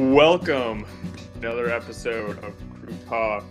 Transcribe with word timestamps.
Welcome 0.00 0.86
another 1.36 1.68
episode 1.68 2.42
of 2.42 2.54
Crew 2.72 2.96
Talk. 3.06 3.44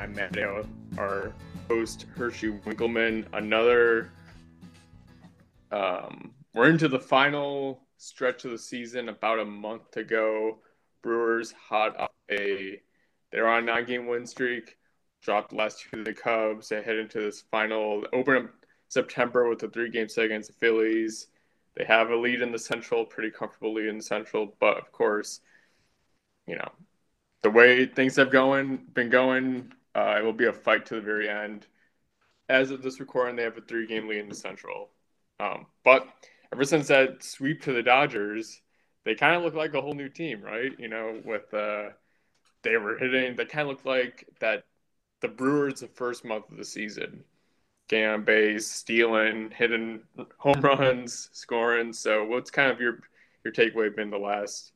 I'm 0.00 0.12
Matteo, 0.12 0.66
our 0.98 1.32
host 1.68 2.06
Herschey 2.16 2.48
Winkleman. 2.48 3.28
Another 3.32 4.10
um, 5.70 6.32
we're 6.54 6.68
into 6.68 6.88
the 6.88 6.98
final 6.98 7.82
stretch 7.98 8.44
of 8.44 8.50
the 8.50 8.58
season, 8.58 9.08
about 9.08 9.38
a 9.38 9.44
month 9.44 9.92
to 9.92 10.02
go. 10.02 10.58
Brewers 11.04 11.52
hot 11.52 12.00
up 12.00 12.16
a 12.32 12.80
they're 13.30 13.46
on 13.46 13.62
a 13.62 13.66
nine 13.66 13.84
game 13.84 14.08
win 14.08 14.26
streak, 14.26 14.76
dropped 15.22 15.52
last 15.52 15.82
two 15.82 15.98
to 15.98 16.02
the 16.02 16.12
Cubs. 16.12 16.68
They 16.68 16.82
head 16.82 16.96
into 16.96 17.20
this 17.20 17.44
final 17.48 18.04
open 18.12 18.48
September 18.88 19.48
with 19.48 19.62
a 19.62 19.68
three 19.68 19.88
game 19.88 20.08
set 20.08 20.24
against 20.24 20.48
the 20.48 20.54
Phillies. 20.54 21.28
They 21.76 21.84
have 21.84 22.10
a 22.10 22.16
lead 22.16 22.40
in 22.40 22.52
the 22.52 22.58
Central, 22.58 23.04
pretty 23.04 23.30
comfortable 23.30 23.74
lead 23.74 23.86
in 23.86 23.96
the 23.96 24.02
Central, 24.02 24.54
but 24.60 24.78
of 24.78 24.92
course, 24.92 25.40
you 26.46 26.56
know, 26.56 26.70
the 27.42 27.50
way 27.50 27.86
things 27.86 28.16
have 28.16 28.30
going 28.30 28.86
been 28.94 29.10
going, 29.10 29.72
uh, 29.94 30.16
it 30.18 30.24
will 30.24 30.32
be 30.32 30.46
a 30.46 30.52
fight 30.52 30.86
to 30.86 30.94
the 30.94 31.00
very 31.00 31.28
end. 31.28 31.66
As 32.48 32.70
of 32.70 32.82
this 32.82 33.00
recording, 33.00 33.36
they 33.36 33.42
have 33.42 33.56
a 33.56 33.62
three 33.62 33.86
game 33.86 34.06
lead 34.06 34.20
in 34.20 34.28
the 34.28 34.34
Central. 34.34 34.90
Um, 35.40 35.66
but 35.84 36.06
ever 36.52 36.64
since 36.64 36.88
that 36.88 37.24
sweep 37.24 37.62
to 37.62 37.72
the 37.72 37.82
Dodgers, 37.82 38.60
they 39.04 39.14
kind 39.14 39.34
of 39.34 39.42
look 39.42 39.54
like 39.54 39.74
a 39.74 39.80
whole 39.80 39.94
new 39.94 40.08
team, 40.08 40.42
right? 40.42 40.72
You 40.78 40.88
know, 40.88 41.20
with 41.24 41.52
uh, 41.52 41.90
they 42.62 42.76
were 42.76 42.96
hitting, 42.96 43.34
they 43.36 43.44
kind 43.46 43.62
of 43.62 43.68
looked 43.68 43.86
like 43.86 44.26
that 44.40 44.64
the 45.20 45.28
Brewers 45.28 45.80
the 45.80 45.88
first 45.88 46.24
month 46.24 46.50
of 46.50 46.56
the 46.56 46.64
season 46.64 47.24
getting 47.88 48.06
on 48.06 48.24
base, 48.24 48.66
stealing, 48.66 49.50
hitting 49.50 50.00
home 50.38 50.54
mm-hmm. 50.54 50.66
runs, 50.66 51.28
scoring. 51.32 51.92
So, 51.92 52.24
what's 52.24 52.50
kind 52.50 52.70
of 52.70 52.80
your 52.80 53.00
your 53.44 53.52
takeaway 53.52 53.94
been 53.94 54.10
the 54.10 54.18
last 54.18 54.72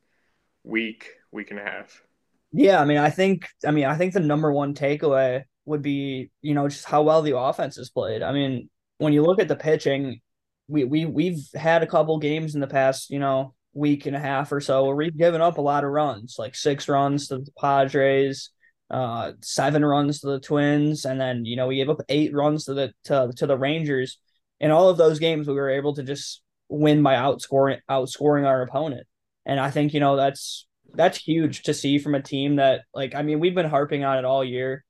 week, 0.63 1.09
week 1.31 1.51
and 1.51 1.59
a 1.59 1.63
half? 1.63 2.03
Yeah, 2.51 2.81
I 2.81 2.85
mean, 2.85 2.97
I 2.97 3.09
think, 3.09 3.47
I 3.65 3.71
mean, 3.71 3.85
I 3.85 3.95
think 3.95 4.13
the 4.13 4.19
number 4.19 4.51
one 4.51 4.73
takeaway 4.73 5.43
would 5.65 5.81
be, 5.81 6.31
you 6.41 6.55
know, 6.55 6.67
just 6.67 6.85
how 6.85 7.03
well 7.03 7.21
the 7.21 7.37
offense 7.37 7.77
is 7.77 7.89
played. 7.89 8.23
I 8.23 8.31
mean, 8.31 8.69
when 8.97 9.13
you 9.13 9.23
look 9.23 9.39
at 9.39 9.47
the 9.47 9.55
pitching, 9.55 10.21
we 10.67 10.83
we 10.83 11.05
we've 11.05 11.47
had 11.55 11.83
a 11.83 11.87
couple 11.87 12.17
games 12.19 12.55
in 12.55 12.61
the 12.61 12.67
past, 12.67 13.09
you 13.09 13.19
know, 13.19 13.53
week 13.73 14.05
and 14.05 14.15
a 14.15 14.19
half 14.19 14.51
or 14.51 14.61
so 14.61 14.85
where 14.85 14.95
we've 14.95 15.17
given 15.17 15.41
up 15.41 15.57
a 15.57 15.61
lot 15.61 15.83
of 15.83 15.91
runs, 15.91 16.35
like 16.37 16.55
six 16.55 16.87
runs 16.87 17.27
to 17.27 17.39
the 17.39 17.51
Padres, 17.57 18.49
uh, 18.89 19.33
seven 19.41 19.85
runs 19.85 20.19
to 20.19 20.27
the 20.27 20.39
Twins, 20.39 21.05
and 21.05 21.19
then 21.19 21.45
you 21.45 21.55
know 21.55 21.67
we 21.67 21.75
gave 21.75 21.89
up 21.89 22.01
eight 22.09 22.33
runs 22.33 22.65
to 22.65 22.73
the 22.73 22.93
to, 23.05 23.31
to 23.37 23.47
the 23.47 23.57
Rangers. 23.57 24.17
In 24.59 24.71
all 24.71 24.89
of 24.89 24.97
those 24.97 25.19
games, 25.19 25.47
we 25.47 25.53
were 25.53 25.69
able 25.69 25.95
to 25.95 26.03
just 26.03 26.41
win 26.69 27.03
by 27.03 27.15
outscoring 27.15 27.79
outscoring 27.89 28.45
our 28.45 28.61
opponent, 28.61 29.05
and 29.45 29.59
I 29.59 29.69
think 29.69 29.93
you 29.93 29.99
know 29.99 30.15
that's 30.15 30.67
that's 30.93 31.19
huge 31.19 31.63
to 31.63 31.73
see 31.73 31.99
from 31.99 32.15
a 32.15 32.21
team 32.21 32.55
that 32.55 32.81
like 32.93 33.13
I 33.13 33.21
mean 33.21 33.39
we've 33.39 33.55
been 33.55 33.69
harping 33.69 34.03
on 34.03 34.17
it 34.17 34.25
all 34.25 34.43
year. 34.43 34.83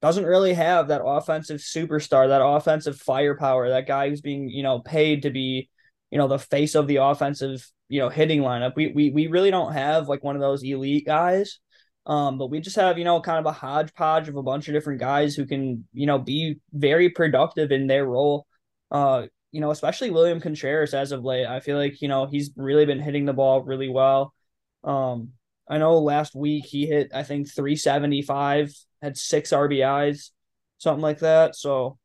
Doesn't 0.00 0.24
really 0.24 0.54
have 0.54 0.88
that 0.88 1.04
offensive 1.04 1.60
superstar, 1.60 2.28
that 2.28 2.44
offensive 2.44 2.98
firepower, 2.98 3.68
that 3.68 3.86
guy 3.86 4.08
who's 4.08 4.22
being 4.22 4.48
you 4.48 4.62
know 4.62 4.80
paid 4.80 5.22
to 5.22 5.30
be 5.30 5.68
you 6.10 6.18
know 6.18 6.26
the 6.26 6.38
face 6.38 6.74
of 6.74 6.86
the 6.86 6.96
offensive 6.96 7.70
you 7.90 8.00
know 8.00 8.08
hitting 8.08 8.40
lineup. 8.40 8.76
We 8.76 8.88
we 8.88 9.10
we 9.10 9.26
really 9.26 9.50
don't 9.50 9.74
have 9.74 10.08
like 10.08 10.24
one 10.24 10.36
of 10.36 10.40
those 10.40 10.64
elite 10.64 11.04
guys 11.04 11.58
um, 12.06 12.38
but 12.38 12.48
we 12.48 12.60
just 12.60 12.76
have, 12.76 12.98
you 12.98 13.04
know, 13.04 13.20
kind 13.20 13.38
of 13.38 13.46
a 13.46 13.52
hodgepodge 13.52 14.28
of 14.28 14.36
a 14.36 14.42
bunch 14.42 14.68
of 14.68 14.74
different 14.74 15.00
guys 15.00 15.36
who 15.36 15.46
can, 15.46 15.86
you 15.92 16.06
know, 16.06 16.18
be 16.18 16.58
very 16.72 17.10
productive 17.10 17.70
in 17.70 17.86
their 17.86 18.04
role. 18.04 18.46
Uh, 18.90 19.26
you 19.52 19.60
know, 19.60 19.70
especially 19.70 20.10
William 20.10 20.40
Contreras 20.40 20.94
as 20.94 21.12
of 21.12 21.24
late. 21.24 21.46
I 21.46 21.60
feel 21.60 21.76
like, 21.76 22.02
you 22.02 22.08
know, 22.08 22.26
he's 22.26 22.50
really 22.56 22.86
been 22.86 22.98
hitting 22.98 23.24
the 23.24 23.32
ball 23.32 23.62
really 23.62 23.88
well. 23.88 24.34
Um, 24.82 25.30
I 25.68 25.78
know 25.78 25.98
last 25.98 26.34
week 26.34 26.64
he 26.66 26.86
hit, 26.86 27.12
I 27.14 27.22
think, 27.22 27.52
375, 27.52 28.74
had 29.00 29.16
six 29.16 29.50
RBIs, 29.50 30.30
something 30.78 31.02
like 31.02 31.20
that. 31.20 31.54
So, 31.54 31.98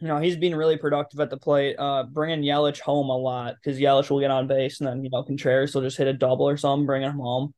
you 0.00 0.08
know, 0.08 0.18
he's 0.18 0.36
been 0.36 0.54
really 0.54 0.76
productive 0.76 1.20
at 1.20 1.30
the 1.30 1.38
plate, 1.38 1.76
uh, 1.78 2.02
bringing 2.02 2.42
Yelich 2.42 2.80
home 2.80 3.08
a 3.08 3.16
lot 3.16 3.54
because 3.54 3.78
Yelich 3.78 4.10
will 4.10 4.20
get 4.20 4.30
on 4.30 4.46
base 4.46 4.80
and 4.80 4.88
then, 4.88 5.02
you 5.02 5.10
know, 5.10 5.22
Contreras 5.22 5.74
will 5.74 5.82
just 5.82 5.96
hit 5.96 6.06
a 6.06 6.12
double 6.12 6.48
or 6.48 6.58
something, 6.58 6.84
bring 6.84 7.02
him 7.02 7.18
home 7.18 7.54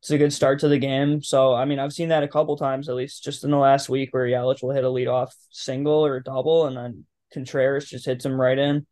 it's 0.00 0.10
a 0.10 0.18
good 0.18 0.32
start 0.32 0.60
to 0.60 0.68
the 0.68 0.78
game. 0.78 1.22
So 1.22 1.54
I 1.54 1.64
mean, 1.64 1.78
I've 1.78 1.92
seen 1.92 2.10
that 2.10 2.22
a 2.22 2.28
couple 2.28 2.56
times 2.56 2.88
at 2.88 2.94
least, 2.94 3.24
just 3.24 3.44
in 3.44 3.50
the 3.50 3.56
last 3.56 3.88
week, 3.88 4.12
where 4.12 4.26
Yelich 4.26 4.62
will 4.62 4.72
hit 4.72 4.84
a 4.84 4.88
leadoff 4.88 5.30
single 5.50 6.04
or 6.04 6.20
double, 6.20 6.66
and 6.66 6.76
then 6.76 7.04
Contreras 7.32 7.88
just 7.88 8.06
hits 8.06 8.24
him 8.24 8.40
right 8.40 8.58
in. 8.58 8.86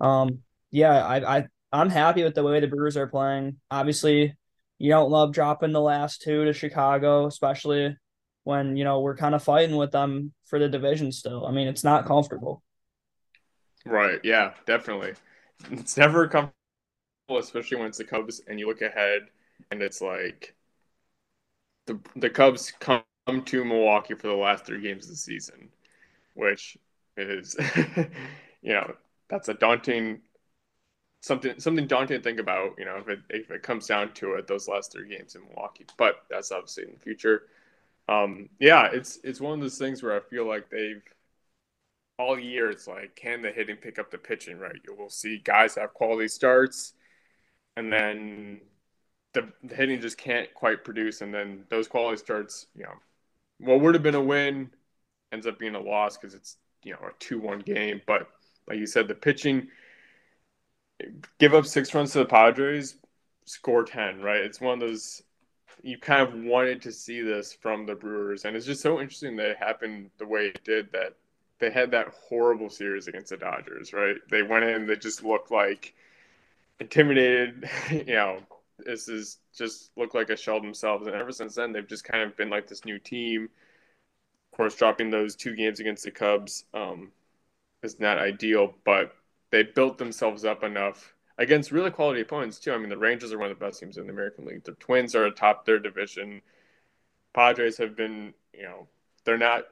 Um, 0.00 0.40
yeah, 0.70 1.04
I 1.04 1.38
I 1.38 1.46
I'm 1.72 1.90
happy 1.90 2.22
with 2.22 2.34
the 2.34 2.42
way 2.42 2.60
the 2.60 2.66
Brewers 2.66 2.96
are 2.96 3.06
playing. 3.06 3.56
Obviously, 3.70 4.36
you 4.78 4.90
don't 4.90 5.10
love 5.10 5.32
dropping 5.32 5.72
the 5.72 5.80
last 5.80 6.22
two 6.22 6.44
to 6.44 6.52
Chicago, 6.52 7.26
especially 7.26 7.96
when 8.44 8.76
you 8.76 8.84
know 8.84 9.00
we're 9.00 9.16
kind 9.16 9.34
of 9.34 9.42
fighting 9.42 9.76
with 9.76 9.90
them 9.90 10.32
for 10.44 10.58
the 10.58 10.68
division 10.68 11.12
still. 11.12 11.46
I 11.46 11.52
mean, 11.52 11.68
it's 11.68 11.84
not 11.84 12.04
comfortable. 12.04 12.62
Right. 13.84 14.20
Yeah. 14.22 14.52
Definitely. 14.66 15.14
It's 15.70 15.96
never 15.96 16.28
comfortable, 16.28 16.52
especially 17.38 17.78
when 17.78 17.86
it's 17.88 17.98
the 17.98 18.04
Cubs 18.04 18.40
and 18.46 18.58
you 18.58 18.66
look 18.66 18.82
ahead 18.82 19.22
and 19.70 19.82
it's 19.82 20.00
like 20.00 20.54
the 21.86 21.98
the 22.16 22.30
Cubs 22.30 22.72
come 22.80 23.02
to 23.26 23.64
Milwaukee 23.64 24.14
for 24.14 24.28
the 24.28 24.34
last 24.34 24.66
three 24.66 24.80
games 24.80 25.04
of 25.04 25.10
the 25.10 25.16
season, 25.16 25.68
which 26.34 26.78
is 27.16 27.56
you 28.62 28.72
know 28.74 28.94
that's 29.28 29.48
a 29.48 29.54
daunting 29.54 30.20
something 31.20 31.58
something 31.58 31.86
daunting 31.86 32.18
to 32.18 32.22
think 32.22 32.38
about. 32.40 32.74
You 32.78 32.84
know 32.84 32.96
if 32.96 33.08
it 33.08 33.20
if 33.30 33.50
it 33.50 33.62
comes 33.62 33.86
down 33.86 34.12
to 34.14 34.34
it, 34.34 34.46
those 34.46 34.68
last 34.68 34.92
three 34.92 35.08
games 35.08 35.34
in 35.34 35.42
Milwaukee, 35.44 35.86
but 35.96 36.16
that's 36.30 36.52
obviously 36.52 36.84
in 36.84 36.92
the 36.92 36.98
future. 37.00 37.44
Um, 38.08 38.48
yeah, 38.60 38.90
it's 38.92 39.18
it's 39.24 39.40
one 39.40 39.54
of 39.54 39.60
those 39.60 39.78
things 39.78 40.02
where 40.02 40.16
I 40.16 40.20
feel 40.20 40.46
like 40.46 40.70
they've 40.70 41.02
all 42.18 42.38
year. 42.38 42.70
It's 42.70 42.86
like 42.86 43.16
can 43.16 43.42
the 43.42 43.50
hitting 43.50 43.76
pick 43.76 43.98
up 43.98 44.10
the 44.10 44.18
pitching? 44.18 44.58
Right, 44.58 44.76
you 44.86 44.94
will 44.94 45.10
see 45.10 45.38
guys 45.38 45.74
have 45.76 45.94
quality 45.94 46.28
starts, 46.28 46.94
and 47.76 47.92
then 47.92 48.62
the, 49.34 49.48
hitting 49.70 50.00
just 50.00 50.18
can't 50.18 50.52
quite 50.54 50.84
produce, 50.84 51.20
and 51.20 51.32
then 51.32 51.64
those 51.70 51.88
quality 51.88 52.18
starts, 52.18 52.66
you 52.76 52.84
know, 52.84 52.94
what 53.58 53.80
would 53.80 53.94
have 53.94 54.02
been 54.02 54.14
a 54.14 54.20
win 54.20 54.70
ends 55.32 55.46
up 55.46 55.58
being 55.58 55.74
a 55.74 55.80
loss 55.80 56.16
because 56.16 56.34
it's 56.34 56.56
you 56.84 56.92
know 56.92 56.98
a 57.00 57.12
two-one 57.18 57.60
game. 57.60 58.00
But 58.06 58.28
like 58.68 58.78
you 58.78 58.86
said, 58.86 59.08
the 59.08 59.14
pitching 59.14 59.68
give 61.38 61.54
up 61.54 61.66
six 61.66 61.94
runs 61.94 62.12
to 62.12 62.18
the 62.18 62.24
Padres, 62.24 62.96
score 63.44 63.84
ten. 63.84 64.20
Right, 64.20 64.40
it's 64.40 64.60
one 64.60 64.74
of 64.74 64.80
those 64.80 65.22
you 65.82 65.98
kind 65.98 66.22
of 66.22 66.34
wanted 66.34 66.82
to 66.82 66.92
see 66.92 67.22
this 67.22 67.52
from 67.52 67.86
the 67.86 67.94
Brewers, 67.94 68.44
and 68.44 68.56
it's 68.56 68.66
just 68.66 68.82
so 68.82 69.00
interesting 69.00 69.36
that 69.36 69.50
it 69.50 69.56
happened 69.56 70.10
the 70.18 70.26
way 70.26 70.46
it 70.48 70.64
did. 70.64 70.92
That 70.92 71.14
they 71.58 71.70
had 71.70 71.90
that 71.92 72.08
horrible 72.08 72.70
series 72.70 73.08
against 73.08 73.30
the 73.30 73.36
Dodgers. 73.36 73.92
Right, 73.92 74.16
they 74.30 74.42
went 74.42 74.64
in, 74.64 74.86
they 74.86 74.96
just 74.96 75.24
looked 75.24 75.50
like 75.50 75.94
intimidated. 76.80 77.68
You 77.90 78.04
know, 78.14 78.38
this 78.84 79.08
is 79.08 79.38
just 79.56 79.90
look 79.96 80.14
like 80.14 80.30
a 80.30 80.36
shell 80.36 80.60
themselves. 80.60 81.06
And 81.06 81.16
ever 81.16 81.32
since 81.32 81.54
then, 81.54 81.72
they've 81.72 81.86
just 81.86 82.04
kind 82.04 82.22
of 82.22 82.36
been 82.36 82.50
like 82.50 82.66
this 82.66 82.84
new 82.84 82.98
team. 82.98 83.44
Of 83.44 84.56
course, 84.56 84.74
dropping 84.74 85.10
those 85.10 85.36
two 85.36 85.54
games 85.56 85.80
against 85.80 86.04
the 86.04 86.10
Cubs 86.10 86.64
um, 86.74 87.12
is 87.82 87.98
not 87.98 88.18
ideal, 88.18 88.74
but 88.84 89.14
they 89.50 89.62
built 89.62 89.98
themselves 89.98 90.44
up 90.44 90.62
enough 90.62 91.14
against 91.38 91.72
really 91.72 91.90
quality 91.90 92.20
opponents 92.20 92.58
too. 92.58 92.72
I 92.72 92.78
mean, 92.78 92.88
the 92.88 92.98
Rangers 92.98 93.32
are 93.32 93.38
one 93.38 93.50
of 93.50 93.58
the 93.58 93.64
best 93.64 93.80
teams 93.80 93.98
in 93.98 94.06
the 94.06 94.12
American 94.12 94.44
League. 94.44 94.64
The 94.64 94.72
Twins 94.72 95.14
are 95.14 95.26
atop 95.26 95.64
their 95.64 95.78
division. 95.78 96.42
Padres 97.34 97.78
have 97.78 97.96
been, 97.96 98.34
you 98.52 98.64
know, 98.64 98.88
they're 99.24 99.38
not 99.38 99.64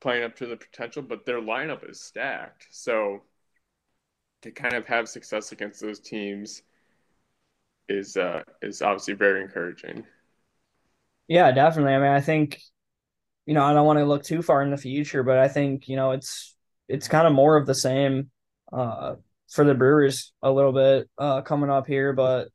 playing 0.00 0.24
up 0.24 0.36
to 0.36 0.46
the 0.46 0.56
potential, 0.56 1.02
but 1.02 1.24
their 1.24 1.40
lineup 1.40 1.88
is 1.88 2.00
stacked. 2.00 2.66
So 2.70 3.22
to 4.42 4.50
kind 4.50 4.74
of 4.74 4.86
have 4.86 5.08
success 5.08 5.52
against 5.52 5.80
those 5.80 6.00
teams 6.00 6.62
is 7.90 8.16
uh, 8.16 8.42
is 8.62 8.82
obviously 8.82 9.14
very 9.14 9.42
encouraging. 9.42 10.04
Yeah, 11.28 11.52
definitely. 11.52 11.94
I 11.94 11.98
mean, 11.98 12.10
I 12.10 12.20
think 12.20 12.60
you 13.46 13.54
know 13.54 13.64
I 13.64 13.72
don't 13.72 13.86
want 13.86 13.98
to 13.98 14.04
look 14.04 14.24
too 14.24 14.42
far 14.42 14.62
in 14.62 14.70
the 14.70 14.76
future, 14.76 15.22
but 15.22 15.38
I 15.38 15.48
think 15.48 15.88
you 15.88 15.96
know 15.96 16.12
it's 16.12 16.56
it's 16.88 17.08
kind 17.08 17.26
of 17.26 17.32
more 17.32 17.56
of 17.56 17.66
the 17.66 17.74
same 17.74 18.30
uh, 18.72 19.16
for 19.48 19.64
the 19.64 19.74
Brewers 19.74 20.32
a 20.42 20.50
little 20.50 20.72
bit 20.72 21.08
uh, 21.18 21.42
coming 21.42 21.70
up 21.70 21.86
here, 21.86 22.12
but 22.12 22.48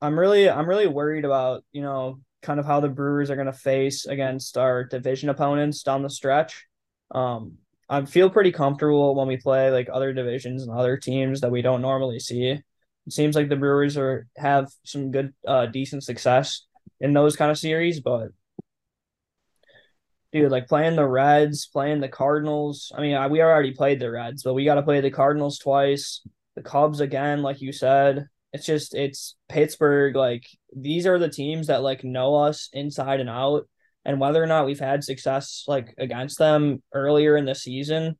I'm 0.00 0.18
really 0.18 0.48
I'm 0.48 0.68
really 0.68 0.86
worried 0.86 1.24
about 1.24 1.64
you 1.72 1.82
know 1.82 2.20
kind 2.42 2.60
of 2.60 2.66
how 2.66 2.80
the 2.80 2.88
Brewers 2.88 3.30
are 3.30 3.36
going 3.36 3.46
to 3.46 3.52
face 3.52 4.06
against 4.06 4.58
our 4.58 4.84
division 4.84 5.30
opponents 5.30 5.82
down 5.82 6.02
the 6.02 6.10
stretch. 6.10 6.66
Um, 7.10 7.58
I 7.88 8.04
feel 8.04 8.30
pretty 8.30 8.52
comfortable 8.52 9.14
when 9.14 9.28
we 9.28 9.36
play 9.36 9.70
like 9.70 9.88
other 9.92 10.12
divisions 10.12 10.62
and 10.62 10.72
other 10.72 10.96
teams 10.96 11.40
that 11.40 11.50
we 11.50 11.62
don't 11.62 11.82
normally 11.82 12.18
see. 12.18 12.60
It 13.06 13.12
seems 13.12 13.36
like 13.36 13.48
the 13.48 13.56
Brewers 13.56 13.96
are 13.96 14.26
have 14.36 14.70
some 14.84 15.10
good, 15.10 15.34
uh, 15.46 15.66
decent 15.66 16.04
success 16.04 16.66
in 17.00 17.12
those 17.12 17.36
kind 17.36 17.50
of 17.50 17.58
series, 17.58 18.00
but 18.00 18.28
dude, 20.32 20.50
like 20.50 20.68
playing 20.68 20.96
the 20.96 21.06
Reds, 21.06 21.66
playing 21.66 22.00
the 22.00 22.08
Cardinals. 22.08 22.92
I 22.96 23.00
mean, 23.00 23.30
we 23.30 23.42
already 23.42 23.72
played 23.72 24.00
the 24.00 24.10
Reds, 24.10 24.42
but 24.42 24.54
we 24.54 24.64
got 24.64 24.76
to 24.76 24.82
play 24.82 25.00
the 25.00 25.10
Cardinals 25.10 25.58
twice, 25.58 26.26
the 26.56 26.62
Cubs 26.62 27.00
again, 27.00 27.42
like 27.42 27.60
you 27.60 27.72
said, 27.72 28.26
it's 28.54 28.66
just 28.66 28.94
it's 28.94 29.34
Pittsburgh. 29.48 30.14
Like 30.14 30.46
these 30.74 31.06
are 31.06 31.18
the 31.18 31.28
teams 31.28 31.66
that 31.66 31.82
like 31.82 32.04
know 32.04 32.36
us 32.36 32.68
inside 32.72 33.18
and 33.18 33.28
out, 33.28 33.68
and 34.04 34.20
whether 34.20 34.42
or 34.42 34.46
not 34.46 34.64
we've 34.64 34.78
had 34.78 35.02
success 35.02 35.64
like 35.66 35.92
against 35.98 36.38
them 36.38 36.82
earlier 36.92 37.36
in 37.36 37.46
the 37.46 37.54
season, 37.56 38.16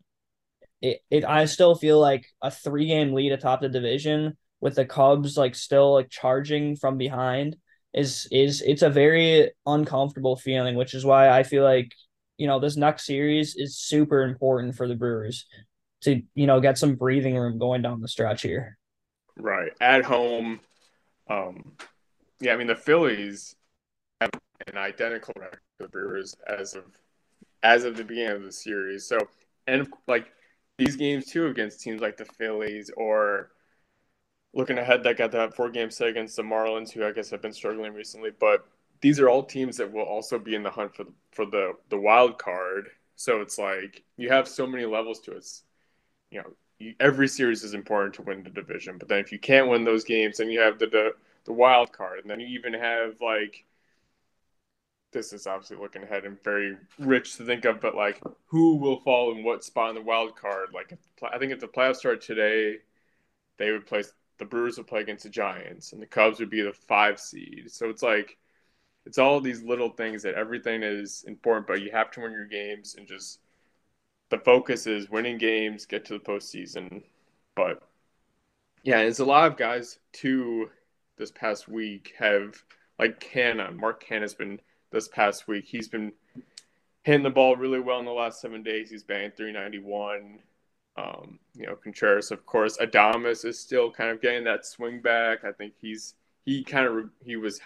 it, 0.83 1.01
it 1.09 1.25
I 1.25 1.45
still 1.45 1.77
feel 1.77 2.01
like 2.01 2.27
a 2.43 2.51
three 2.51 2.87
game 2.87 3.15
lead 3.15 3.31
atop 3.31 3.61
the 3.61 3.69
division 3.69 4.37
with 4.65 4.77
the 4.77 4.87
Cubs 4.87 5.37
like 5.37 5.55
still 5.55 5.93
like 5.93 6.09
charging 6.09 6.75
from 6.75 6.97
behind 6.97 7.55
is 7.93 8.27
is 8.33 8.63
it's 8.63 8.81
a 8.81 8.89
very 8.89 9.51
uncomfortable 9.67 10.37
feeling, 10.37 10.75
which 10.75 10.95
is 10.95 11.05
why 11.05 11.29
I 11.29 11.43
feel 11.43 11.63
like 11.63 11.93
you 12.39 12.47
know 12.47 12.59
this 12.59 12.75
next 12.75 13.05
series 13.05 13.57
is 13.57 13.77
super 13.77 14.23
important 14.23 14.75
for 14.75 14.89
the 14.89 14.95
Brewers 14.95 15.45
to 16.05 16.23
you 16.35 16.47
know 16.47 16.61
get 16.61 16.79
some 16.79 16.95
breathing 16.95 17.37
room 17.37 17.59
going 17.59 17.83
down 17.83 18.01
the 18.01 18.09
stretch 18.09 18.41
here. 18.41 18.79
Right 19.37 19.71
at 19.83 20.03
home, 20.03 20.61
um, 21.29 21.75
yeah. 22.41 22.55
I 22.55 22.57
mean 22.57 22.67
the 22.67 22.75
Phillies 22.75 23.55
have 24.23 24.31
an 24.67 24.79
identical 24.79 25.35
record 25.39 25.61
to 25.79 25.85
the 25.85 25.89
Brewers 25.89 26.35
as 26.49 26.75
of 26.75 26.85
as 27.63 27.85
of 27.85 27.99
the 27.99 28.05
beginning 28.05 28.37
of 28.37 28.45
the 28.45 28.53
series. 28.53 29.05
So 29.07 29.19
and 29.67 29.93
like 30.09 30.33
these 30.79 30.97
games 30.97 31.27
too 31.27 31.49
against 31.49 31.83
teams 31.83 32.01
like 32.01 32.17
the 32.17 32.25
Phillies 32.25 32.91
or 32.97 33.51
looking 34.55 34.79
ahead 34.79 35.03
that 35.03 35.19
got 35.19 35.33
that 35.33 35.55
four 35.55 35.69
game 35.69 35.91
set 35.91 36.09
against 36.09 36.37
the 36.37 36.43
Marlins, 36.43 36.91
who 36.91 37.05
I 37.05 37.13
guess 37.13 37.31
have 37.31 37.43
been 37.43 37.53
struggling 37.53 37.93
recently. 37.93 38.31
But 38.39 38.67
these 39.01 39.21
are 39.21 39.29
all 39.29 39.43
teams 39.43 39.77
that 39.77 39.93
will 39.93 40.05
also 40.05 40.39
be 40.39 40.55
in 40.55 40.63
the 40.63 40.71
hunt 40.71 40.95
for 40.95 41.05
the, 41.05 41.13
for 41.33 41.47
the 41.47 41.73
the 41.91 41.99
wild 41.99 42.39
card. 42.39 42.89
So 43.17 43.41
it's 43.41 43.59
like 43.59 44.03
you 44.17 44.31
have 44.31 44.49
so 44.49 44.67
many 44.67 44.85
levels 44.87 45.21
to 45.21 45.33
it. 45.33 45.47
You 46.31 46.43
know, 46.43 46.53
you, 46.79 46.95
every 47.01 47.29
series 47.29 47.63
is 47.65 47.75
important 47.75 48.15
to 48.15 48.23
win 48.23 48.43
the 48.43 48.51
division, 48.51 48.99
but 48.99 49.09
then 49.09 49.19
if 49.19 49.33
you 49.33 49.39
can't 49.39 49.69
win 49.69 49.85
those 49.85 50.05
games, 50.05 50.39
then 50.39 50.51
you 50.51 50.61
have 50.61 50.79
the 50.79 50.87
the, 50.87 51.15
the 51.45 51.53
wild 51.53 51.93
card, 51.93 52.21
and 52.21 52.31
then 52.31 52.41
you 52.41 52.47
even 52.47 52.75
have 52.75 53.21
like 53.21 53.65
this 55.13 55.33
is 55.33 55.47
obviously 55.47 55.77
looking 55.77 56.03
ahead 56.03 56.25
and 56.25 56.43
very 56.43 56.77
rich 56.99 57.37
to 57.37 57.45
think 57.45 57.65
of, 57.65 57.81
but 57.81 57.95
like 57.95 58.21
who 58.47 58.77
will 58.77 59.01
fall 59.01 59.33
in 59.33 59.45
what 59.45 59.65
spot 59.65 59.91
in 59.91 59.95
the 59.95 60.03
wild 60.03 60.37
card? 60.37 60.69
Like, 60.75 60.99
I 61.33 61.39
think 61.39 61.53
if 61.53 61.61
the 61.61 61.69
playoffs 61.69 61.97
start 61.97 62.21
today, 62.21 62.79
they 63.57 63.71
would 63.71 63.87
play 63.87 64.03
the 64.39 64.45
Brewers 64.45 64.77
would 64.79 64.87
play 64.87 65.01
against 65.01 65.25
the 65.25 65.31
Giants, 65.31 65.93
and 65.93 66.03
the 66.03 66.07
Cubs 66.07 66.41
would 66.41 66.51
be 66.51 66.63
the 66.63 66.73
five 66.73 67.21
seed. 67.21 67.71
So 67.71 67.89
it's 67.89 68.03
like 68.03 68.37
it's 69.07 69.19
all 69.19 69.41
these 69.41 69.63
little 69.63 69.91
things 69.91 70.23
that 70.23 70.35
everything 70.35 70.83
is 70.83 71.25
important, 71.27 71.67
but 71.67 71.83
you 71.83 71.91
have 71.91 72.11
to 72.13 72.21
win 72.21 72.33
your 72.33 72.47
games 72.47 72.95
and 72.97 73.07
just 73.07 73.41
the 74.31 74.39
focus 74.39 74.87
is 74.87 75.11
winning 75.11 75.39
games, 75.39 75.87
get 75.87 76.05
to 76.07 76.15
the 76.15 76.19
postseason. 76.19 77.03
But 77.55 77.83
yeah, 78.83 79.01
it's 79.01 79.21
a 79.21 79.25
lot 79.25 79.51
of 79.51 79.57
guys 79.57 79.99
too 80.13 80.71
this 81.17 81.31
past 81.31 81.69
week 81.69 82.15
have 82.19 82.63
like 82.99 83.21
Canha, 83.21 83.77
Mark 83.77 84.05
Canha's 84.05 84.35
been 84.35 84.61
this 84.91 85.09
past 85.09 85.47
week. 85.47 85.67
He's 85.67 85.89
been 85.89 86.13
hitting 87.03 87.23
the 87.23 87.31
ball 87.31 87.57
really 87.57 87.81
well 87.81 87.99
in 87.99 88.05
the 88.05 88.13
last 88.13 88.41
seven 88.41 88.63
days. 88.63 88.91
He's 88.91 89.03
batting 89.03 89.33
391. 89.37 90.39
Um, 90.97 91.39
you 91.55 91.67
know, 91.67 91.75
Contreras, 91.75 92.31
of 92.31 92.47
course. 92.47 92.79
Adames 92.79 93.45
is 93.45 93.59
still 93.59 93.91
kind 93.91 94.11
of 94.11 94.21
getting 94.21 94.45
that 94.45 94.65
swing 94.65 95.01
back. 95.01 95.45
I 95.45 95.53
think 95.53 95.75
he's 95.81 96.15
he 96.45 96.63
kind 96.63 96.87
of 96.87 97.11
he 97.25 97.37
was 97.37 97.61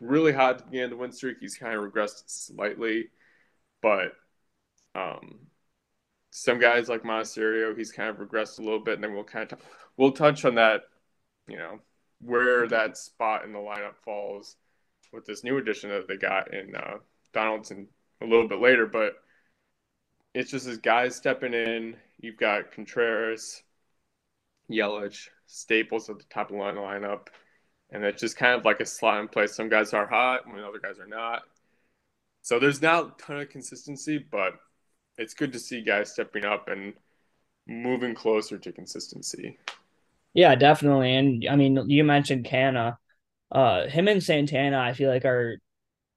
really 0.00 0.32
hot 0.32 0.64
beginning 0.66 0.84
of 0.84 0.90
the 0.90 0.96
win 0.96 1.12
streak. 1.12 1.38
He's 1.40 1.56
kind 1.56 1.74
of 1.74 1.82
regressed 1.82 2.24
slightly, 2.26 3.08
but 3.80 4.12
um, 4.94 5.38
some 6.30 6.58
guys 6.58 6.88
like 6.88 7.02
Monasterio, 7.02 7.76
he's 7.76 7.92
kind 7.92 8.10
of 8.10 8.16
regressed 8.16 8.58
a 8.58 8.62
little 8.62 8.80
bit, 8.80 8.94
and 8.94 9.04
then 9.04 9.14
we'll 9.14 9.24
kind 9.24 9.50
of 9.50 9.58
t- 9.58 9.64
we'll 9.96 10.12
touch 10.12 10.44
on 10.44 10.56
that. 10.56 10.82
You 11.48 11.56
know, 11.56 11.78
where 12.20 12.66
that 12.68 12.96
spot 12.96 13.44
in 13.44 13.52
the 13.52 13.58
lineup 13.58 13.96
falls 14.04 14.56
with 15.12 15.24
this 15.24 15.44
new 15.44 15.58
addition 15.58 15.90
that 15.90 16.08
they 16.08 16.16
got 16.16 16.52
in 16.52 16.74
uh, 16.74 16.98
Donaldson 17.32 17.88
a 18.20 18.26
little 18.26 18.48
bit 18.48 18.60
later, 18.60 18.86
but 18.86 19.14
it's 20.34 20.50
just 20.50 20.66
as 20.66 20.78
guys 20.78 21.16
stepping 21.16 21.54
in. 21.54 21.96
You've 22.18 22.36
got 22.36 22.72
Contreras, 22.72 23.62
Yelich, 24.70 25.28
Staples 25.46 26.08
at 26.10 26.18
the 26.18 26.24
top 26.30 26.50
of 26.50 26.56
the 26.56 26.62
lineup, 26.62 27.28
and 27.90 28.04
it's 28.04 28.20
just 28.20 28.36
kind 28.36 28.58
of 28.58 28.64
like 28.64 28.80
a 28.80 28.86
slot 28.86 29.20
in 29.20 29.28
place. 29.28 29.54
Some 29.54 29.68
guys 29.68 29.92
are 29.92 30.06
hot 30.06 30.46
when 30.46 30.62
other 30.64 30.80
guys 30.80 30.98
are 30.98 31.06
not. 31.06 31.42
So 32.42 32.58
there's 32.58 32.82
not 32.82 33.06
a 33.06 33.22
ton 33.22 33.40
of 33.40 33.48
consistency, 33.48 34.18
but 34.18 34.54
it's 35.18 35.34
good 35.34 35.52
to 35.52 35.58
see 35.58 35.82
guys 35.82 36.12
stepping 36.12 36.44
up 36.44 36.68
and 36.68 36.94
moving 37.66 38.14
closer 38.14 38.58
to 38.58 38.72
consistency. 38.72 39.58
Yeah, 40.34 40.54
definitely. 40.54 41.14
And 41.14 41.46
I 41.48 41.56
mean, 41.56 41.88
you 41.88 42.04
mentioned 42.04 42.44
Canha. 42.46 42.96
Uh, 43.50 43.86
him 43.86 44.08
and 44.08 44.22
Santana, 44.22 44.78
I 44.78 44.92
feel 44.92 45.10
like 45.10 45.24
are 45.24 45.58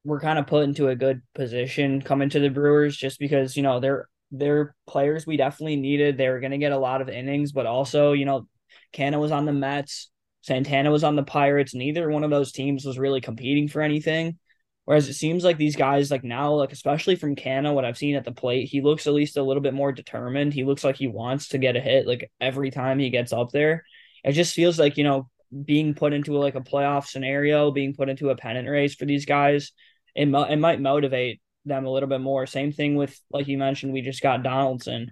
we're 0.04 0.20
kind 0.20 0.40
of 0.40 0.48
put 0.48 0.64
into 0.64 0.88
a 0.88 0.96
good 0.96 1.22
position 1.36 2.02
coming 2.02 2.30
to 2.30 2.40
the 2.40 2.50
Brewers 2.50 2.98
just 2.98 3.20
because 3.20 3.56
you 3.56 3.64
know 3.64 3.80
they're 3.80 4.08
they're 4.32 4.76
players 4.88 5.26
we 5.26 5.38
definitely 5.38 5.78
needed. 5.78 6.18
They 6.18 6.30
were 6.30 6.40
going 6.40 6.52
to 6.52 6.58
get 6.58 6.72
a 6.72 6.78
lot 6.78 7.02
of 7.02 7.10
innings, 7.10 7.52
but 7.52 7.66
also 7.66 8.14
you 8.14 8.26
know, 8.26 8.48
Canha 8.94 9.20
was 9.20 9.32
on 9.32 9.46
the 9.46 9.54
Mets, 9.54 10.10
Santana 10.42 10.92
was 10.92 11.04
on 11.04 11.16
the 11.16 11.24
Pirates. 11.24 11.76
Neither 11.76 12.10
one 12.10 12.24
of 12.24 12.30
those 12.30 12.52
teams 12.52 12.86
was 12.86 12.98
really 12.98 13.22
competing 13.22 13.68
for 13.68 13.82
anything. 13.82 14.38
Whereas 14.86 15.08
it 15.08 15.14
seems 15.14 15.44
like 15.44 15.58
these 15.58 15.76
guys, 15.76 16.10
like 16.10 16.24
now, 16.24 16.54
like 16.54 16.72
especially 16.72 17.16
from 17.16 17.36
Canha, 17.36 17.74
what 17.76 17.86
I've 17.86 17.98
seen 17.98 18.16
at 18.16 18.26
the 18.26 18.32
plate, 18.32 18.70
he 18.70 18.82
looks 18.82 19.06
at 19.06 19.14
least 19.14 19.38
a 19.38 19.44
little 19.44 19.62
bit 19.62 19.76
more 19.76 19.92
determined. 19.92 20.52
He 20.52 20.64
looks 20.64 20.84
like 20.84 20.96
he 20.96 21.08
wants 21.08 21.50
to 21.50 21.60
get 21.60 21.76
a 21.76 21.80
hit 21.80 22.08
like 22.08 22.32
every 22.42 22.72
time 22.72 22.98
he 22.98 23.12
gets 23.12 23.32
up 23.32 23.52
there. 23.52 23.86
It 24.24 24.32
just 24.32 24.56
feels 24.56 24.80
like, 24.80 24.98
you 24.98 25.04
know, 25.04 25.30
being 25.64 25.94
put 25.94 26.14
into 26.14 26.36
like 26.38 26.56
a 26.56 26.62
playoff 26.62 27.06
scenario, 27.06 27.70
being 27.70 27.94
put 27.94 28.10
into 28.10 28.30
a 28.30 28.36
pennant 28.36 28.68
race 28.68 28.96
for 28.96 29.06
these 29.06 29.28
guys, 29.28 29.74
it, 30.16 30.26
mo- 30.28 30.44
it 30.46 30.56
might 30.56 30.82
motivate 30.82 31.40
them 31.66 31.86
a 31.86 31.92
little 31.92 32.10
bit 32.10 32.22
more. 32.22 32.46
Same 32.46 32.72
thing 32.72 32.96
with, 32.96 33.20
like 33.32 33.48
you 33.48 33.58
mentioned, 33.58 33.94
we 33.94 34.02
just 34.02 34.22
got 34.22 34.44
Donaldson. 34.44 35.12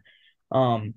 Um, 0.52 0.94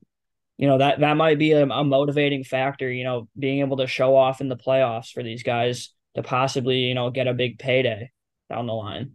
you 0.60 0.66
know 0.66 0.76
that 0.76 1.00
that 1.00 1.16
might 1.16 1.38
be 1.38 1.52
a, 1.52 1.66
a 1.66 1.84
motivating 1.84 2.44
factor. 2.44 2.90
You 2.90 3.04
know, 3.04 3.28
being 3.38 3.60
able 3.60 3.78
to 3.78 3.86
show 3.86 4.14
off 4.14 4.42
in 4.42 4.48
the 4.48 4.58
playoffs 4.58 5.10
for 5.10 5.22
these 5.22 5.42
guys 5.42 5.94
to 6.14 6.22
possibly 6.22 6.80
you 6.80 6.94
know 6.94 7.10
get 7.10 7.26
a 7.26 7.32
big 7.32 7.58
payday 7.58 8.10
down 8.50 8.66
the 8.66 8.74
line. 8.74 9.12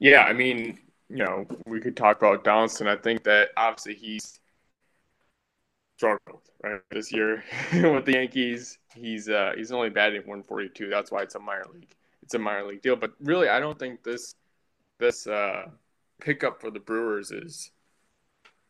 Yeah, 0.00 0.22
I 0.22 0.32
mean, 0.32 0.80
you 1.08 1.18
know, 1.18 1.46
we 1.64 1.80
could 1.80 1.96
talk 1.96 2.18
about 2.18 2.42
Donaldson. 2.42 2.88
I 2.88 2.96
think 2.96 3.22
that 3.22 3.50
obviously 3.56 3.94
he's 3.94 4.40
struggled 5.96 6.42
right 6.64 6.80
this 6.90 7.12
year 7.12 7.44
with 7.72 8.04
the 8.04 8.14
Yankees. 8.14 8.78
He's 8.96 9.28
uh 9.28 9.52
he's 9.56 9.70
only 9.70 9.90
batting 9.90 10.22
142. 10.22 10.88
That's 10.88 11.12
why 11.12 11.22
it's 11.22 11.36
a 11.36 11.38
minor 11.38 11.66
league. 11.72 11.94
It's 12.24 12.34
a 12.34 12.38
minor 12.40 12.66
league 12.66 12.82
deal. 12.82 12.96
But 12.96 13.12
really, 13.20 13.48
I 13.48 13.60
don't 13.60 13.78
think 13.78 14.02
this 14.02 14.34
this 14.98 15.26
uh, 15.26 15.66
pickup 16.20 16.60
for 16.60 16.70
the 16.70 16.80
Brewers 16.80 17.30
is 17.30 17.70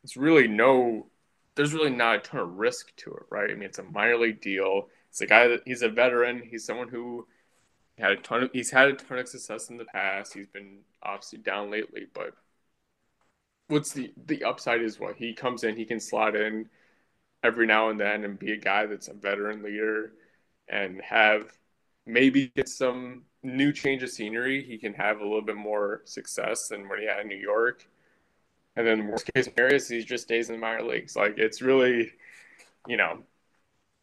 it's 0.03 0.17
really 0.17 0.47
no. 0.47 1.07
There's 1.55 1.73
really 1.73 1.91
not 1.91 2.15
a 2.15 2.19
ton 2.19 2.39
of 2.39 2.57
risk 2.57 2.95
to 2.97 3.11
it, 3.11 3.23
right? 3.29 3.49
I 3.49 3.53
mean, 3.53 3.63
it's 3.63 3.79
a 3.79 3.83
minor 3.83 4.17
league 4.17 4.41
deal. 4.41 4.89
It's 5.09 5.21
a 5.21 5.27
guy 5.27 5.47
that 5.47 5.61
he's 5.65 5.83
a 5.83 5.89
veteran. 5.89 6.41
He's 6.49 6.65
someone 6.65 6.87
who 6.87 7.27
had 7.99 8.11
a 8.11 8.15
ton 8.17 8.43
of 8.43 8.49
he's 8.53 8.71
had 8.71 8.89
a 8.89 8.93
ton 8.93 9.19
of 9.19 9.27
success 9.27 9.69
in 9.69 9.77
the 9.77 9.85
past. 9.85 10.33
He's 10.33 10.47
been 10.47 10.79
obviously 11.03 11.39
down 11.39 11.69
lately, 11.71 12.07
but 12.13 12.33
what's 13.67 13.91
the 13.93 14.13
the 14.25 14.43
upside 14.43 14.81
is 14.81 14.99
what 14.99 15.15
he 15.15 15.33
comes 15.33 15.63
in, 15.63 15.75
he 15.75 15.85
can 15.85 15.99
slot 15.99 16.35
in 16.35 16.69
every 17.43 17.67
now 17.67 17.89
and 17.89 17.99
then 17.99 18.23
and 18.23 18.39
be 18.39 18.53
a 18.53 18.57
guy 18.57 18.85
that's 18.85 19.09
a 19.09 19.13
veteran 19.13 19.63
leader 19.63 20.13
and 20.69 21.01
have 21.01 21.51
maybe 22.05 22.51
get 22.55 22.69
some 22.69 23.23
new 23.43 23.71
change 23.71 24.01
of 24.03 24.09
scenery. 24.09 24.63
He 24.63 24.77
can 24.77 24.93
have 24.93 25.19
a 25.19 25.23
little 25.23 25.41
bit 25.41 25.55
more 25.55 26.01
success 26.05 26.69
than 26.69 26.87
what 26.87 26.99
he 26.99 27.05
had 27.05 27.19
in 27.21 27.27
New 27.27 27.37
York. 27.37 27.85
And 28.75 28.87
then 28.87 29.07
worst 29.07 29.31
case 29.33 29.45
scenario 29.45 29.79
he 29.79 30.03
just 30.03 30.23
stays 30.23 30.49
in 30.49 30.55
the 30.55 30.61
minor 30.61 30.83
leagues. 30.83 31.15
Like 31.15 31.37
it's 31.37 31.61
really, 31.61 32.11
you 32.87 32.97
know, 32.97 33.19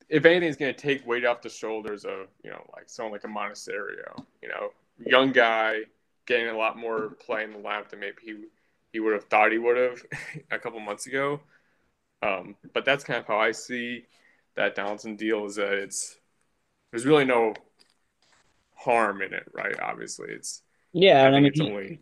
if 0.08 0.24
anything's 0.24 0.56
going 0.56 0.74
to 0.74 0.80
take 0.80 1.06
weight 1.06 1.24
off 1.24 1.42
the 1.42 1.48
shoulders 1.48 2.04
of 2.04 2.28
you 2.44 2.50
know 2.50 2.64
like 2.74 2.88
someone 2.88 3.12
like 3.12 3.24
a 3.24 3.28
Monasterio, 3.28 4.24
you 4.42 4.48
know, 4.48 4.70
young 5.04 5.32
guy 5.32 5.80
getting 6.26 6.48
a 6.48 6.56
lot 6.56 6.78
more 6.78 7.16
play 7.24 7.42
in 7.42 7.52
the 7.52 7.58
lap 7.58 7.88
than 7.88 8.00
maybe 8.00 8.16
he 8.22 8.36
he 8.92 9.00
would 9.00 9.12
have 9.12 9.24
thought 9.24 9.52
he 9.52 9.58
would 9.58 9.76
have 9.76 10.02
a 10.50 10.58
couple 10.58 10.78
months 10.80 11.06
ago. 11.06 11.40
Um, 12.22 12.56
but 12.72 12.84
that's 12.84 13.02
kind 13.02 13.18
of 13.18 13.26
how 13.26 13.38
I 13.38 13.52
see 13.52 14.04
that 14.54 14.74
Donaldson 14.74 15.16
deal 15.16 15.46
is 15.46 15.56
that 15.56 15.72
it's 15.72 16.18
there's 16.90 17.06
really 17.06 17.24
no 17.24 17.54
harm 18.80 19.22
in 19.22 19.34
it, 19.34 19.44
right? 19.52 19.78
Obviously, 19.80 20.28
it's 20.30 20.62
yeah, 20.92 21.22
I 21.22 21.26
and 21.26 21.36
I 21.36 21.40
mean, 21.40 21.46
it's 21.48 21.60
he, 21.60 21.66
only 21.66 22.00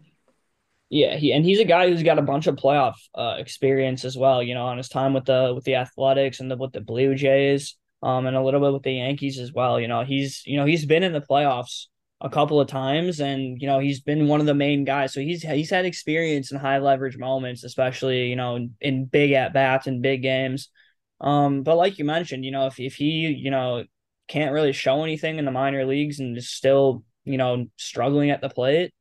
yeah, 0.90 1.16
he 1.16 1.32
and 1.32 1.44
he's 1.44 1.60
a 1.60 1.64
guy 1.64 1.88
who's 1.88 2.02
got 2.02 2.18
a 2.18 2.22
bunch 2.22 2.46
of 2.46 2.56
playoff 2.56 2.94
uh, 3.14 3.36
experience 3.38 4.04
as 4.04 4.16
well. 4.16 4.42
You 4.42 4.54
know, 4.54 4.66
on 4.66 4.78
his 4.78 4.88
time 4.88 5.12
with 5.12 5.26
the 5.26 5.52
with 5.54 5.64
the 5.64 5.76
Athletics 5.76 6.40
and 6.40 6.50
the 6.50 6.56
with 6.56 6.72
the 6.72 6.80
Blue 6.80 7.14
Jays 7.14 7.76
um, 8.02 8.26
and 8.26 8.36
a 8.36 8.42
little 8.42 8.60
bit 8.60 8.72
with 8.72 8.82
the 8.82 8.92
Yankees 8.92 9.38
as 9.38 9.52
well. 9.52 9.78
You 9.78 9.88
know, 9.88 10.04
he's 10.04 10.42
you 10.46 10.56
know 10.56 10.64
he's 10.64 10.86
been 10.86 11.02
in 11.02 11.12
the 11.12 11.20
playoffs 11.20 11.86
a 12.20 12.30
couple 12.30 12.58
of 12.60 12.68
times, 12.68 13.20
and 13.20 13.60
you 13.60 13.66
know 13.66 13.80
he's 13.80 14.00
been 14.00 14.28
one 14.28 14.40
of 14.40 14.46
the 14.46 14.54
main 14.54 14.84
guys. 14.84 15.12
So 15.12 15.20
he's 15.20 15.42
he's 15.42 15.70
had 15.70 15.84
experience 15.84 16.52
in 16.52 16.58
high 16.58 16.78
leverage 16.78 17.18
moments, 17.18 17.64
especially 17.64 18.28
you 18.28 18.36
know 18.36 18.56
in, 18.56 18.74
in 18.80 19.04
big 19.04 19.32
at 19.32 19.52
bats 19.52 19.86
and 19.86 20.02
big 20.02 20.22
games. 20.22 20.70
Um, 21.20 21.64
but 21.64 21.76
like 21.76 21.98
you 21.98 22.06
mentioned, 22.06 22.46
you 22.46 22.50
know 22.50 22.66
if 22.66 22.80
if 22.80 22.94
he 22.94 23.28
you 23.28 23.50
know 23.50 23.84
can't 24.28 24.52
really 24.52 24.72
show 24.72 25.02
anything 25.02 25.38
in 25.38 25.44
the 25.44 25.50
minor 25.50 25.84
leagues 25.86 26.20
and 26.20 26.36
is 26.36 26.50
still, 26.50 27.02
you 27.24 27.38
know, 27.38 27.66
struggling 27.76 28.30
at 28.30 28.40
the 28.40 28.48
plate. 28.48 28.92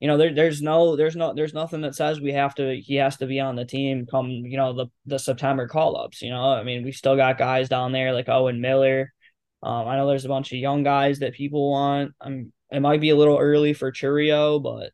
You 0.00 0.06
know, 0.06 0.16
there, 0.16 0.32
there's 0.32 0.62
no, 0.62 0.94
there's 0.94 1.16
no, 1.16 1.34
there's 1.34 1.54
nothing 1.54 1.80
that 1.80 1.96
says 1.96 2.20
we 2.20 2.32
have 2.32 2.54
to, 2.54 2.80
he 2.80 2.96
has 2.96 3.16
to 3.16 3.26
be 3.26 3.40
on 3.40 3.56
the 3.56 3.64
team 3.64 4.06
come, 4.06 4.30
you 4.30 4.56
know, 4.56 4.72
the 4.72 4.86
the 5.06 5.18
September 5.18 5.66
call 5.66 5.96
ups. 5.96 6.22
You 6.22 6.30
know, 6.30 6.52
I 6.52 6.62
mean, 6.62 6.84
we 6.84 6.92
still 6.92 7.16
got 7.16 7.36
guys 7.36 7.68
down 7.68 7.90
there 7.90 8.12
like 8.12 8.28
Owen 8.28 8.60
Miller. 8.60 9.12
Um, 9.60 9.88
I 9.88 9.96
know 9.96 10.06
there's 10.06 10.24
a 10.24 10.28
bunch 10.28 10.52
of 10.52 10.58
young 10.58 10.84
guys 10.84 11.18
that 11.18 11.34
people 11.34 11.70
want. 11.72 12.12
I'm, 12.20 12.52
it 12.70 12.80
might 12.80 13.00
be 13.00 13.10
a 13.10 13.16
little 13.16 13.38
early 13.38 13.72
for 13.72 13.90
Chourio, 13.90 14.62
but 14.62 14.92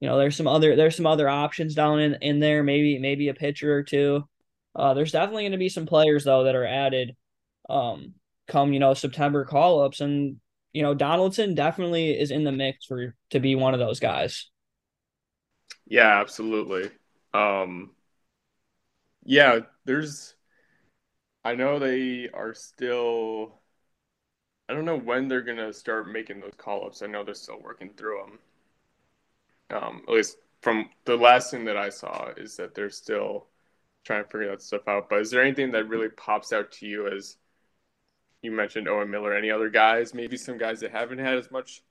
you 0.00 0.08
know, 0.08 0.18
there's 0.18 0.34
some 0.34 0.48
other, 0.48 0.74
there's 0.74 0.96
some 0.96 1.06
other 1.06 1.28
options 1.28 1.76
down 1.76 2.00
in 2.00 2.16
in 2.20 2.40
there. 2.40 2.64
Maybe, 2.64 2.98
maybe 2.98 3.28
a 3.28 3.34
pitcher 3.34 3.72
or 3.72 3.84
two. 3.84 4.28
Uh, 4.74 4.94
there's 4.94 5.12
definitely 5.12 5.44
going 5.44 5.52
to 5.52 5.58
be 5.58 5.68
some 5.68 5.86
players 5.86 6.24
though 6.24 6.44
that 6.44 6.56
are 6.56 6.66
added 6.66 7.14
um, 7.68 8.14
come 8.46 8.72
you 8.72 8.80
know 8.80 8.94
September 8.94 9.44
call 9.44 9.82
ups, 9.82 10.00
and 10.00 10.36
you 10.72 10.82
know 10.82 10.94
Donaldson 10.94 11.54
definitely 11.54 12.18
is 12.18 12.30
in 12.30 12.44
the 12.44 12.52
mix 12.52 12.86
for 12.86 13.14
to 13.30 13.40
be 13.40 13.54
one 13.54 13.74
of 13.74 13.80
those 13.80 14.00
guys. 14.00 14.48
Yeah, 15.86 16.20
absolutely. 16.20 16.90
Um, 17.34 17.90
yeah, 19.24 19.60
there's. 19.84 20.34
I 21.44 21.54
know 21.54 21.78
they 21.78 22.28
are 22.32 22.54
still. 22.54 23.60
I 24.68 24.74
don't 24.74 24.84
know 24.84 24.98
when 24.98 25.28
they're 25.28 25.42
gonna 25.42 25.72
start 25.72 26.10
making 26.10 26.40
those 26.40 26.54
call 26.56 26.86
ups. 26.86 27.02
I 27.02 27.06
know 27.06 27.24
they're 27.24 27.34
still 27.34 27.60
working 27.60 27.90
through 27.96 28.22
them. 29.70 29.82
Um, 29.82 30.02
at 30.06 30.14
least 30.14 30.36
from 30.60 30.90
the 31.04 31.16
last 31.16 31.50
thing 31.50 31.64
that 31.64 31.76
I 31.76 31.88
saw 31.88 32.30
is 32.36 32.56
that 32.56 32.74
they're 32.74 32.90
still 32.90 33.46
trying 34.04 34.24
to 34.24 34.30
figure 34.30 34.48
that 34.50 34.62
stuff 34.62 34.86
out. 34.88 35.08
But 35.08 35.20
is 35.20 35.30
there 35.30 35.42
anything 35.42 35.72
that 35.72 35.88
really 35.88 36.08
pops 36.08 36.52
out 36.52 36.72
to 36.72 36.86
you 36.86 37.08
as 37.08 37.36
you 38.42 38.50
mentioned 38.50 38.88
Owen 38.88 39.10
Miller? 39.10 39.34
Any 39.34 39.50
other 39.50 39.70
guys? 39.70 40.14
Maybe 40.14 40.36
some 40.36 40.58
guys 40.58 40.80
that 40.80 40.90
haven't 40.90 41.18
had 41.18 41.38
as 41.38 41.50
much 41.50 41.82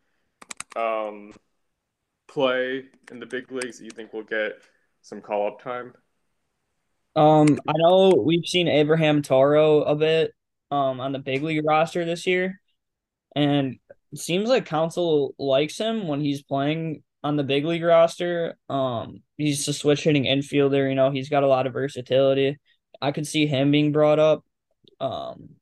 um, 0.75 1.33
play 2.27 2.85
in 3.11 3.19
the 3.19 3.25
big 3.25 3.51
leagues 3.51 3.79
that 3.79 3.85
you 3.85 3.91
think 3.91 4.13
will 4.13 4.23
get 4.23 4.61
some 5.01 5.21
call 5.21 5.47
up 5.47 5.61
time? 5.61 5.93
Um, 7.15 7.59
I 7.67 7.73
know 7.75 8.23
we've 8.25 8.45
seen 8.45 8.67
Abraham 8.67 9.21
Toro 9.21 9.81
a 9.81 9.95
bit 9.95 10.33
um 10.69 11.01
on 11.01 11.11
the 11.11 11.19
big 11.19 11.43
league 11.43 11.65
roster 11.65 12.05
this 12.05 12.25
year, 12.25 12.61
and 13.35 13.77
seems 14.15 14.47
like 14.47 14.65
Counsell 14.65 15.35
likes 15.37 15.77
him 15.77 16.07
when 16.07 16.21
he's 16.21 16.41
playing 16.43 17.03
on 17.23 17.35
the 17.35 17.43
big 17.43 17.65
league 17.65 17.83
roster. 17.83 18.57
Um, 18.69 19.21
he's 19.37 19.67
a 19.67 19.73
switch 19.73 20.03
hitting 20.03 20.23
infielder. 20.23 20.87
You 20.89 20.95
know, 20.95 21.11
he's 21.11 21.29
got 21.29 21.43
a 21.43 21.47
lot 21.47 21.67
of 21.67 21.73
versatility. 21.73 22.59
I 23.01 23.11
could 23.11 23.27
see 23.27 23.45
him 23.45 23.71
being 23.71 23.91
brought 23.91 24.19
up. 24.19 24.45
Um, 24.99 25.55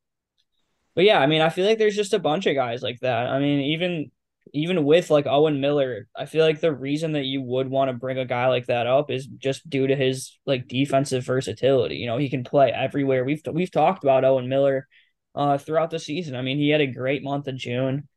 but 0.96 1.03
yeah, 1.05 1.19
I 1.19 1.27
mean, 1.27 1.41
I 1.41 1.50
feel 1.50 1.65
like 1.65 1.77
there's 1.77 1.96
just 1.96 2.13
a 2.13 2.19
bunch 2.19 2.46
of 2.46 2.55
guys 2.55 2.81
like 2.81 3.00
that. 3.01 3.27
I 3.27 3.39
mean, 3.39 3.60
even 3.60 4.12
even 4.53 4.84
with 4.84 5.12
like 5.12 5.27
Owen 5.27 5.62
Miller, 5.62 6.08
I 6.15 6.25
feel 6.25 6.43
like 6.43 6.60
the 6.60 6.74
reason 6.74 7.12
that 7.13 7.25
you 7.25 7.41
would 7.41 7.69
want 7.69 7.89
to 7.89 7.93
bring 7.98 8.17
a 8.17 8.25
guy 8.25 8.48
like 8.48 8.65
that 8.65 8.88
up 8.88 9.12
is 9.12 9.27
just 9.27 9.69
due 9.69 9.88
to 9.88 9.96
his 9.96 10.39
like 10.46 10.67
defensive 10.67 11.25
versatility. 11.25 11.98
You 11.98 12.08
know, 12.08 12.17
he 12.17 12.29
can 12.29 12.43
play 12.43 12.72
everywhere. 12.72 13.24
We've 13.24 13.41
we've 13.51 13.72
talked 13.72 14.03
about 14.03 14.25
Owen 14.25 14.50
Miller 14.50 14.88
uh 15.36 15.58
throughout 15.58 15.91
the 15.91 16.00
season. 16.00 16.36
I 16.36 16.41
mean, 16.41 16.58
he 16.58 16.69
had 16.69 16.81
a 16.81 16.88
great 16.88 17.24
month 17.24 17.48
of 17.48 17.55
June 17.55 18.08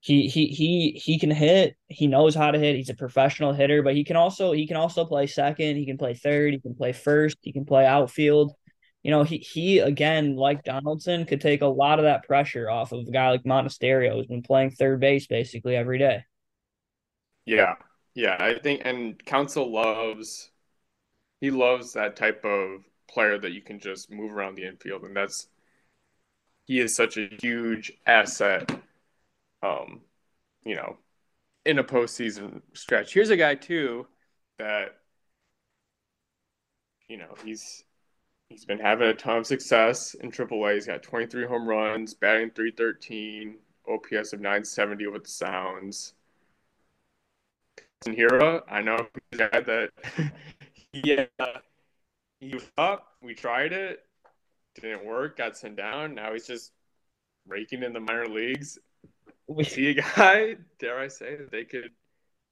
he 0.00 0.28
he 0.28 0.46
he 0.46 0.92
he 0.92 1.18
can 1.18 1.30
hit. 1.30 1.76
He 1.88 2.06
knows 2.06 2.34
how 2.34 2.50
to 2.50 2.58
hit. 2.58 2.76
He's 2.76 2.88
a 2.88 2.94
professional 2.94 3.52
hitter, 3.52 3.82
but 3.82 3.94
he 3.94 4.02
can 4.02 4.16
also 4.16 4.52
he 4.52 4.66
can 4.66 4.76
also 4.76 5.04
play 5.04 5.26
second. 5.26 5.76
He 5.76 5.84
can 5.84 5.98
play 5.98 6.14
third. 6.14 6.54
He 6.54 6.60
can 6.60 6.74
play 6.74 6.92
first. 6.92 7.36
He 7.42 7.52
can 7.52 7.66
play 7.66 7.84
outfield. 7.84 8.52
You 9.02 9.10
know, 9.10 9.22
he 9.22 9.38
he 9.38 9.78
again 9.78 10.36
like 10.36 10.64
Donaldson 10.64 11.24
could 11.24 11.40
take 11.40 11.62
a 11.62 11.66
lot 11.66 11.98
of 11.98 12.04
that 12.04 12.24
pressure 12.26 12.68
off 12.68 12.92
of 12.92 13.06
a 13.06 13.10
guy 13.10 13.30
like 13.30 13.44
Monasterio 13.44 14.14
who's 14.14 14.26
been 14.26 14.42
playing 14.42 14.72
third 14.72 15.00
base 15.00 15.26
basically 15.26 15.74
every 15.76 15.98
day. 15.98 16.24
Yeah, 17.46 17.76
yeah, 18.14 18.36
I 18.38 18.58
think 18.58 18.82
and 18.84 19.22
Counsell 19.24 19.70
loves 19.70 20.50
he 21.40 21.50
loves 21.50 21.94
that 21.94 22.16
type 22.16 22.44
of 22.44 22.84
player 23.08 23.38
that 23.38 23.52
you 23.52 23.62
can 23.62 23.80
just 23.80 24.10
move 24.10 24.32
around 24.32 24.56
the 24.56 24.66
infield, 24.66 25.04
and 25.04 25.16
that's 25.16 25.48
he 26.66 26.78
is 26.80 26.94
such 26.94 27.16
a 27.16 27.28
huge 27.40 27.92
asset 28.06 28.70
um, 29.62 30.02
you 30.64 30.76
know, 30.76 30.98
in 31.66 31.78
a 31.78 31.84
postseason 31.84 32.62
stretch. 32.74 33.14
Here's 33.14 33.30
a 33.30 33.36
guy 33.36 33.54
too 33.54 34.06
that 34.58 34.96
you 37.08 37.16
know 37.16 37.34
he's 37.44 37.84
he's 38.50 38.66
been 38.66 38.78
having 38.78 39.08
a 39.08 39.14
ton 39.14 39.38
of 39.38 39.46
success 39.46 40.12
in 40.14 40.30
AAA. 40.30 40.74
He's 40.74 40.86
got 40.86 41.02
23 41.02 41.46
home 41.46 41.66
runs, 41.66 42.12
batting 42.12 42.50
313, 42.50 43.56
OPS 43.88 44.34
of 44.34 44.40
970 44.40 45.06
with 45.06 45.24
the 45.24 45.30
Sounds. 45.30 46.12
Hiura, 48.04 48.62
I 48.70 48.82
know 48.82 49.06
he's 49.30 49.40
a 49.40 49.48
guy 49.48 49.60
that 49.60 49.90
yeah, 50.92 51.24
uh, 51.38 51.60
he 52.40 52.54
was 52.54 52.70
up. 52.76 53.14
We 53.22 53.34
tried 53.34 53.72
it, 53.72 54.04
didn't 54.80 55.06
work. 55.06 55.38
Got 55.38 55.56
sent 55.56 55.76
down. 55.76 56.14
Now 56.14 56.32
he's 56.32 56.46
just 56.46 56.72
raking 57.46 57.82
in 57.82 57.94
the 57.94 58.00
minor 58.00 58.26
leagues 58.26 58.78
we 59.50 59.64
see 59.64 59.88
a 59.88 59.94
guy, 59.94 60.56
dare 60.78 60.98
I 60.98 61.08
say, 61.08 61.36
that 61.36 61.50
they 61.50 61.64
could 61.64 61.90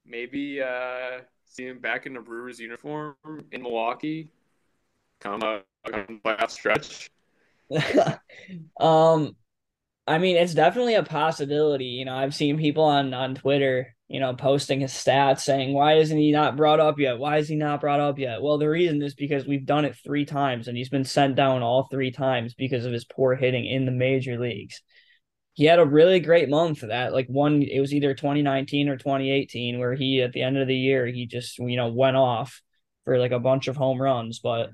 maybe 0.05 0.61
uh, 0.61 1.21
see 1.45 1.65
him 1.65 1.79
back 1.79 2.05
in 2.05 2.13
the 2.13 2.19
Brewers 2.19 2.59
uniform 2.59 3.15
in 3.51 3.61
Milwaukee 3.61 4.31
come 5.19 5.41
a 5.41 5.61
playoff 5.85 6.51
stretch? 6.51 7.09
um, 8.79 9.35
I 10.07 10.17
mean, 10.17 10.37
it's 10.37 10.53
definitely 10.53 10.95
a 10.95 11.03
possibility. 11.03 11.85
You 11.85 12.05
know, 12.05 12.15
I've 12.15 12.35
seen 12.35 12.57
people 12.57 12.83
on 12.83 13.13
on 13.13 13.35
Twitter, 13.35 13.95
you 14.07 14.19
know, 14.19 14.33
posting 14.33 14.79
his 14.79 14.91
stats 14.91 15.41
saying, 15.41 15.73
"Why 15.73 15.97
isn't 15.97 16.17
he 16.17 16.31
not 16.31 16.57
brought 16.57 16.79
up 16.79 16.99
yet? 16.99 17.19
Why 17.19 17.37
is 17.37 17.47
he 17.47 17.55
not 17.55 17.81
brought 17.81 17.99
up 17.99 18.17
yet?" 18.17 18.41
Well, 18.41 18.57
the 18.57 18.69
reason 18.69 19.01
is 19.01 19.13
because 19.13 19.45
we've 19.45 19.65
done 19.65 19.85
it 19.85 19.95
three 20.03 20.25
times, 20.25 20.67
and 20.67 20.75
he's 20.75 20.89
been 20.89 21.05
sent 21.05 21.35
down 21.35 21.61
all 21.61 21.87
three 21.91 22.11
times 22.11 22.53
because 22.55 22.85
of 22.85 22.93
his 22.93 23.05
poor 23.05 23.35
hitting 23.35 23.65
in 23.65 23.85
the 23.85 23.91
major 23.91 24.39
leagues 24.39 24.81
he 25.59 25.65
had 25.65 25.79
a 25.79 25.85
really 25.85 26.21
great 26.21 26.47
month 26.47 26.79
that 26.79 27.11
like 27.11 27.27
one 27.27 27.61
it 27.61 27.81
was 27.81 27.93
either 27.93 28.13
2019 28.13 28.87
or 28.87 28.95
2018 28.95 29.77
where 29.77 29.93
he 29.93 30.21
at 30.21 30.31
the 30.31 30.41
end 30.41 30.57
of 30.57 30.69
the 30.69 30.75
year 30.75 31.05
he 31.05 31.25
just 31.25 31.57
you 31.59 31.75
know 31.75 31.89
went 31.89 32.15
off 32.15 32.61
for 33.03 33.19
like 33.19 33.33
a 33.33 33.39
bunch 33.39 33.67
of 33.67 33.75
home 33.75 34.01
runs 34.01 34.39
but 34.39 34.69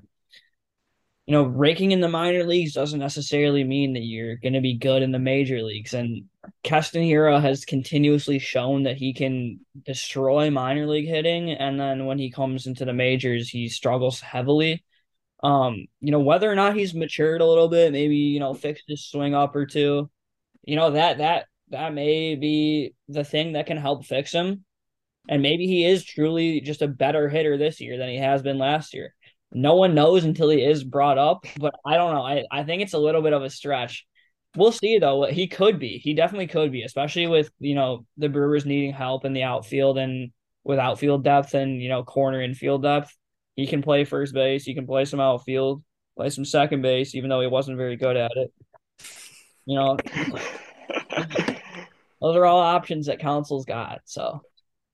you 1.26 1.32
know 1.32 1.44
raking 1.44 1.92
in 1.92 2.00
the 2.00 2.08
minor 2.08 2.44
leagues 2.44 2.72
doesn't 2.72 3.00
necessarily 3.00 3.64
mean 3.64 3.94
that 3.94 4.04
you're 4.04 4.36
going 4.36 4.54
to 4.54 4.60
be 4.60 4.78
good 4.78 5.02
in 5.02 5.12
the 5.12 5.18
major 5.18 5.62
leagues 5.62 5.94
and 5.94 6.24
Hiura 6.64 7.40
has 7.40 7.64
continuously 7.64 8.38
shown 8.38 8.84
that 8.84 8.96
he 8.96 9.12
can 9.12 9.60
destroy 9.84 10.50
minor 10.50 10.86
league 10.86 11.08
hitting 11.08 11.50
and 11.50 11.78
then 11.78 12.06
when 12.06 12.18
he 12.18 12.30
comes 12.30 12.66
into 12.66 12.84
the 12.84 12.92
majors 12.92 13.48
he 13.48 13.68
struggles 13.68 14.20
heavily 14.20 14.84
um 15.42 15.86
you 16.00 16.12
know 16.12 16.20
whether 16.20 16.50
or 16.50 16.54
not 16.54 16.76
he's 16.76 16.94
matured 16.94 17.40
a 17.40 17.46
little 17.46 17.68
bit 17.68 17.92
maybe 17.92 18.16
you 18.16 18.40
know 18.40 18.54
fixed 18.54 18.84
his 18.86 19.04
swing 19.04 19.34
up 19.34 19.54
or 19.56 19.66
two 19.66 20.08
you 20.62 20.76
know 20.76 20.92
that 20.92 21.18
that 21.18 21.46
that 21.70 21.94
may 21.94 22.36
be 22.36 22.94
the 23.08 23.24
thing 23.24 23.52
that 23.52 23.66
can 23.66 23.76
help 23.76 24.04
fix 24.04 24.32
him. 24.32 24.64
And 25.28 25.42
maybe 25.42 25.66
he 25.66 25.84
is 25.84 26.04
truly 26.04 26.60
just 26.60 26.82
a 26.82 26.88
better 26.88 27.28
hitter 27.28 27.58
this 27.58 27.80
year 27.80 27.98
than 27.98 28.08
he 28.08 28.18
has 28.18 28.42
been 28.42 28.58
last 28.58 28.94
year. 28.94 29.14
No 29.56 29.76
one 29.76 29.94
knows 29.94 30.24
until 30.24 30.50
he 30.50 30.62
is 30.62 30.84
brought 30.84 31.16
up, 31.16 31.46
but 31.58 31.74
I 31.82 31.94
don't 31.94 32.14
know. 32.14 32.20
I, 32.20 32.44
I 32.52 32.62
think 32.64 32.82
it's 32.82 32.92
a 32.92 32.98
little 32.98 33.22
bit 33.22 33.32
of 33.32 33.42
a 33.42 33.48
stretch. 33.48 34.04
We'll 34.54 34.70
see 34.70 34.98
though. 34.98 35.24
He 35.24 35.48
could 35.48 35.78
be. 35.78 35.96
He 35.96 36.12
definitely 36.12 36.48
could 36.48 36.70
be, 36.70 36.82
especially 36.82 37.26
with, 37.26 37.50
you 37.58 37.74
know, 37.74 38.04
the 38.18 38.28
Brewers 38.28 38.66
needing 38.66 38.92
help 38.92 39.24
in 39.24 39.32
the 39.32 39.44
outfield 39.44 39.96
and 39.96 40.30
with 40.62 40.78
outfield 40.78 41.24
depth 41.24 41.54
and, 41.54 41.80
you 41.80 41.88
know, 41.88 42.04
corner 42.04 42.40
and 42.42 42.54
field 42.54 42.82
depth. 42.82 43.16
He 43.54 43.66
can 43.66 43.80
play 43.80 44.04
first 44.04 44.34
base, 44.34 44.64
he 44.64 44.74
can 44.74 44.86
play 44.86 45.06
some 45.06 45.20
outfield, 45.20 45.82
play 46.18 46.28
some 46.28 46.44
second 46.44 46.82
base, 46.82 47.14
even 47.14 47.30
though 47.30 47.40
he 47.40 47.46
wasn't 47.46 47.78
very 47.78 47.96
good 47.96 48.18
at 48.18 48.32
it. 48.36 48.52
You 49.64 49.76
know, 49.76 49.96
those 52.20 52.36
are 52.36 52.44
all 52.44 52.60
options 52.60 53.06
that 53.06 53.20
Counsell's 53.20 53.64
got. 53.64 54.02
So, 54.04 54.42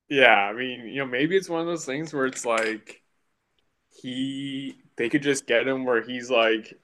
yeah, 0.09 0.37
I 0.37 0.53
mean, 0.53 0.87
you 0.87 1.01
know, 1.01 1.07
maybe 1.07 1.37
it's 1.37 1.49
one 1.49 1.63
of 1.63 1.67
those 1.67 1.85
things 1.85 2.15
where 2.15 2.27
it's 2.27 2.47
like 2.47 3.02
he 3.93 4.77
they 4.97 5.09
could 5.09 5.23
just 5.23 5.47
get 5.47 5.67
him 5.67 5.85
where 5.85 6.03
he's 6.03 6.31
like 6.31 6.79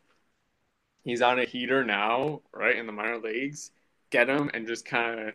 he's 1.04 1.22
on 1.22 1.38
a 1.38 1.44
heater 1.44 1.84
now, 1.84 2.42
right 2.52 2.76
in 2.76 2.86
the 2.86 2.92
minor 2.92 3.18
leagues. 3.18 3.70
Get 4.10 4.28
him 4.28 4.50
and 4.54 4.66
just 4.66 4.84
kind 4.84 5.20
of 5.20 5.34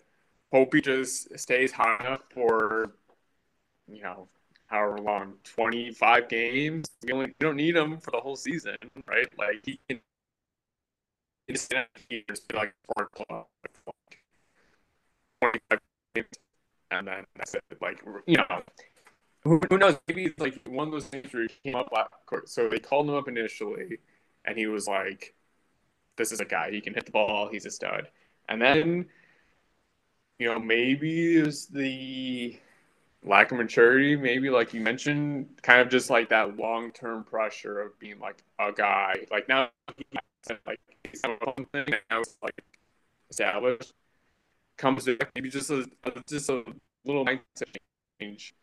hope 0.51 0.73
he 0.73 0.81
just 0.81 1.37
stays 1.39 1.71
high 1.71 1.97
enough 1.99 2.21
for 2.33 2.95
you 3.87 4.01
know 4.01 4.27
however 4.67 4.97
long 4.99 5.33
25 5.43 6.29
games 6.29 6.87
we 7.03 7.11
only 7.11 7.27
we 7.27 7.33
don't 7.39 7.57
need 7.57 7.75
him 7.75 7.97
for 7.99 8.11
the 8.11 8.19
whole 8.19 8.35
season 8.35 8.77
right 9.07 9.27
like 9.37 9.59
he 9.65 9.79
can 9.89 9.99
instead 11.47 11.87
of 12.09 12.37
like 12.53 12.73
four 12.95 13.09
25 15.41 15.79
and 16.91 17.07
then 17.07 17.25
that's 17.35 17.55
it. 17.55 17.63
Like 17.81 18.01
you 18.27 18.37
know, 18.37 18.61
who, 19.43 19.59
who 19.69 19.77
knows? 19.77 19.99
Maybe 20.07 20.25
it's 20.25 20.39
like 20.39 20.59
one 20.67 20.87
of 20.87 20.93
those 20.93 21.05
things 21.05 21.31
where 21.33 21.43
he 21.43 21.49
came 21.63 21.75
up 21.75 21.89
last 21.91 22.11
court. 22.25 22.49
So 22.49 22.67
they 22.69 22.79
called 22.79 23.09
him 23.09 23.15
up 23.15 23.27
initially, 23.27 23.99
and 24.45 24.57
he 24.57 24.67
was 24.67 24.87
like 24.87 25.33
this 26.17 26.31
is 26.31 26.39
a 26.39 26.45
guy. 26.45 26.71
He 26.71 26.81
can 26.81 26.93
hit 26.93 27.05
the 27.05 27.11
ball. 27.11 27.49
He's 27.51 27.65
a 27.65 27.71
stud. 27.71 28.07
And 28.49 28.61
then, 28.61 29.05
you 30.39 30.47
know, 30.47 30.59
maybe 30.59 31.35
is 31.35 31.67
the 31.67 32.59
lack 33.23 33.51
of 33.51 33.57
maturity, 33.57 34.15
maybe 34.15 34.49
like 34.49 34.73
you 34.73 34.81
mentioned, 34.81 35.47
kind 35.61 35.81
of 35.81 35.89
just 35.89 36.09
like 36.09 36.29
that 36.29 36.57
long 36.57 36.91
term 36.91 37.23
pressure 37.23 37.79
of 37.81 37.97
being 37.99 38.19
like 38.19 38.43
a 38.59 38.71
guy. 38.71 39.15
Like 39.31 39.47
now, 39.47 39.69
like 40.67 40.79
he's 41.09 41.21
something 41.21 41.67
now 42.09 42.19
it's 42.19 42.37
like 42.41 42.61
established. 43.29 43.93
Comes 44.75 45.05
to 45.05 45.17
maybe 45.35 45.49
just 45.49 45.69
a 45.69 45.87
just 46.27 46.49
a 46.49 46.63
little 47.05 47.25
mindset 47.25 47.75
change, 48.19 48.55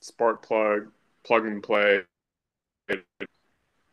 spark 0.00 0.42
plug, 0.42 0.90
plug 1.24 1.46
and 1.46 1.62
play. 1.62 2.02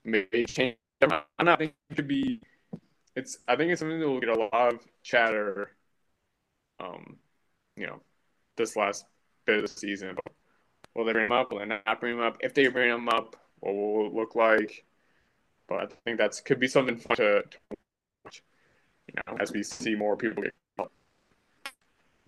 Maybe 0.04 0.46
change. 0.46 0.78
Not 1.02 1.60
think 1.60 1.74
it 1.90 1.96
could 1.96 2.08
be. 2.08 2.42
It's. 3.16 3.38
I 3.48 3.56
think 3.56 3.72
it's 3.72 3.80
something 3.80 4.00
that 4.00 4.08
will 4.08 4.20
get 4.20 4.30
a 4.30 4.50
lot 4.54 4.74
of 4.74 4.80
chatter. 5.04 5.72
Um, 6.80 7.18
you 7.76 7.86
know, 7.88 8.02
this 8.56 8.76
last 8.76 9.06
bit 9.46 9.58
of 9.58 9.62
the 9.64 9.68
season. 9.68 10.18
Will 10.96 11.06
they 11.06 11.14
bring 11.14 11.26
him 11.26 11.32
up? 11.32 11.52
Will 11.52 11.60
they 11.60 11.66
not 11.66 12.00
bring 12.00 12.16
him 12.16 12.22
up? 12.22 12.38
If 12.40 12.54
they 12.54 12.68
bring 12.68 12.90
him 12.90 13.10
up, 13.10 13.36
what 13.60 13.76
will 13.76 14.08
it 14.08 14.14
look 14.14 14.36
like? 14.36 14.86
But 15.68 15.78
I 15.78 15.86
think 16.06 16.18
that's 16.18 16.42
could 16.42 16.60
be 16.60 16.68
something 16.68 16.98
fun 16.98 17.18
to, 17.18 17.44
to 17.44 17.58
watch. 18.24 18.44
You 19.08 19.14
know, 19.28 19.38
as 19.40 19.52
we 19.52 19.64
see 19.64 19.96
more 19.96 20.18
people 20.18 20.44
get. 20.44 20.54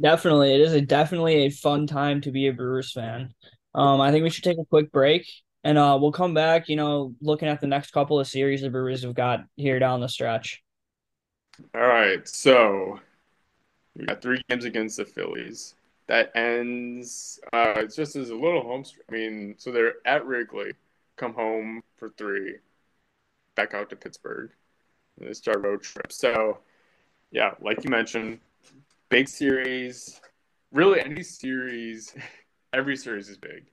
Definitely, 0.01 0.53
it 0.53 0.62
is 0.62 0.74
a 0.74 0.81
definitely 0.81 1.45
a 1.45 1.50
fun 1.50 1.88
time 1.88 2.21
to 2.21 2.31
be 2.31 2.48
a 2.48 2.53
Brewers 2.53 2.93
fan. 2.93 3.33
Um, 3.75 4.01
I 4.01 4.11
think 4.11 4.23
we 4.23 4.29
should 4.29 4.43
take 4.43 4.57
a 4.57 4.65
quick 4.65 4.91
break, 4.91 5.27
and 5.63 5.77
uh, 5.77 5.97
we'll 5.99 6.11
come 6.11 6.33
back. 6.33 6.69
You 6.69 6.75
know, 6.75 7.13
looking 7.21 7.47
at 7.47 7.61
the 7.61 7.67
next 7.67 7.91
couple 7.91 8.19
of 8.19 8.27
series 8.27 8.61
the 8.61 8.69
Brewers 8.69 9.03
have 9.03 9.15
got 9.15 9.41
here 9.55 9.79
down 9.79 10.01
the 10.01 10.09
stretch. 10.09 10.61
All 11.75 11.81
right, 11.81 12.27
so 12.27 12.99
we 13.95 14.05
got 14.05 14.21
three 14.21 14.41
games 14.49 14.65
against 14.65 14.97
the 14.97 15.05
Phillies. 15.05 15.75
That 16.07 16.31
ends. 16.35 17.39
Uh, 17.53 17.73
it's 17.77 17.95
just 17.95 18.15
as 18.15 18.29
a 18.29 18.35
little 18.35 18.61
home. 18.63 18.83
I 19.09 19.13
mean, 19.13 19.55
so 19.57 19.71
they're 19.71 19.95
at 20.05 20.25
Wrigley, 20.25 20.71
come 21.17 21.33
home 21.33 21.83
for 21.97 22.09
three, 22.09 22.55
back 23.55 23.73
out 23.73 23.89
to 23.91 23.95
Pittsburgh. 23.95 24.51
And 25.19 25.27
they 25.27 25.33
start 25.33 25.61
road 25.61 25.83
trip. 25.83 26.11
So, 26.11 26.59
yeah, 27.31 27.51
like 27.61 27.83
you 27.83 27.89
mentioned, 27.89 28.39
big 29.09 29.27
series. 29.27 30.19
Really, 30.71 31.01
any 31.01 31.23
series, 31.23 32.15
every 32.73 32.95
series 32.95 33.29
is 33.29 33.38
big. 33.38 33.65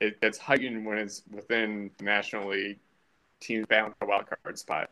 It 0.00 0.20
gets 0.20 0.38
heightened 0.38 0.84
when 0.84 0.98
it's 0.98 1.22
within 1.30 1.90
the 1.98 2.04
National 2.04 2.48
League 2.48 2.78
teams 3.40 3.66
bound 3.66 3.94
for 3.98 4.04
a 4.04 4.08
wild 4.08 4.26
card 4.26 4.58
spot, 4.58 4.90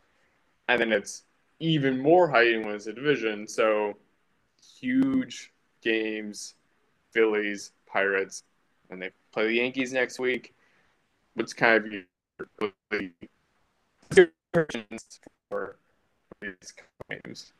and 0.68 0.80
then 0.80 0.92
it's 0.92 1.24
even 1.58 2.00
more 2.00 2.28
heightened 2.28 2.64
when 2.64 2.74
it's 2.74 2.86
a 2.86 2.92
division. 2.92 3.46
So 3.48 3.96
huge 4.80 5.52
games, 5.82 6.54
Phillies, 7.12 7.72
Pirates, 7.86 8.44
and 8.90 9.00
they 9.02 9.10
play 9.32 9.46
the 9.46 9.54
Yankees 9.54 9.92
next 9.92 10.18
week. 10.18 10.54
What's 11.34 11.52
kind 11.52 11.84
of 11.84 11.92
your 11.92 12.04
for 15.48 15.76
these 16.40 16.74
games? 17.08 17.52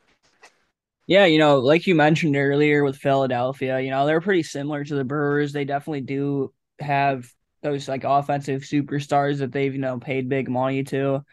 Yeah, 1.11 1.25
you 1.25 1.39
know, 1.39 1.59
like 1.59 1.89
you 1.89 1.97
mentioned 1.97 2.37
earlier 2.37 2.85
with 2.85 2.97
Philadelphia, 2.97 3.81
you 3.81 3.91
know, 3.91 4.07
they're 4.07 4.21
pretty 4.21 4.45
similar 4.45 4.85
to 4.85 4.95
the 4.95 5.03
Brewers. 5.03 5.53
They 5.53 5.65
definitely 5.65 6.03
do 6.03 6.55
have 6.79 7.29
those 7.63 7.89
like 7.89 8.05
offensive 8.05 8.63
superstars 8.63 9.39
that 9.39 9.51
they've, 9.51 9.75
you 9.75 9.81
know, 9.81 9.99
paid 9.99 10.29
big 10.29 10.49
money 10.49 10.85
to. 10.85 11.25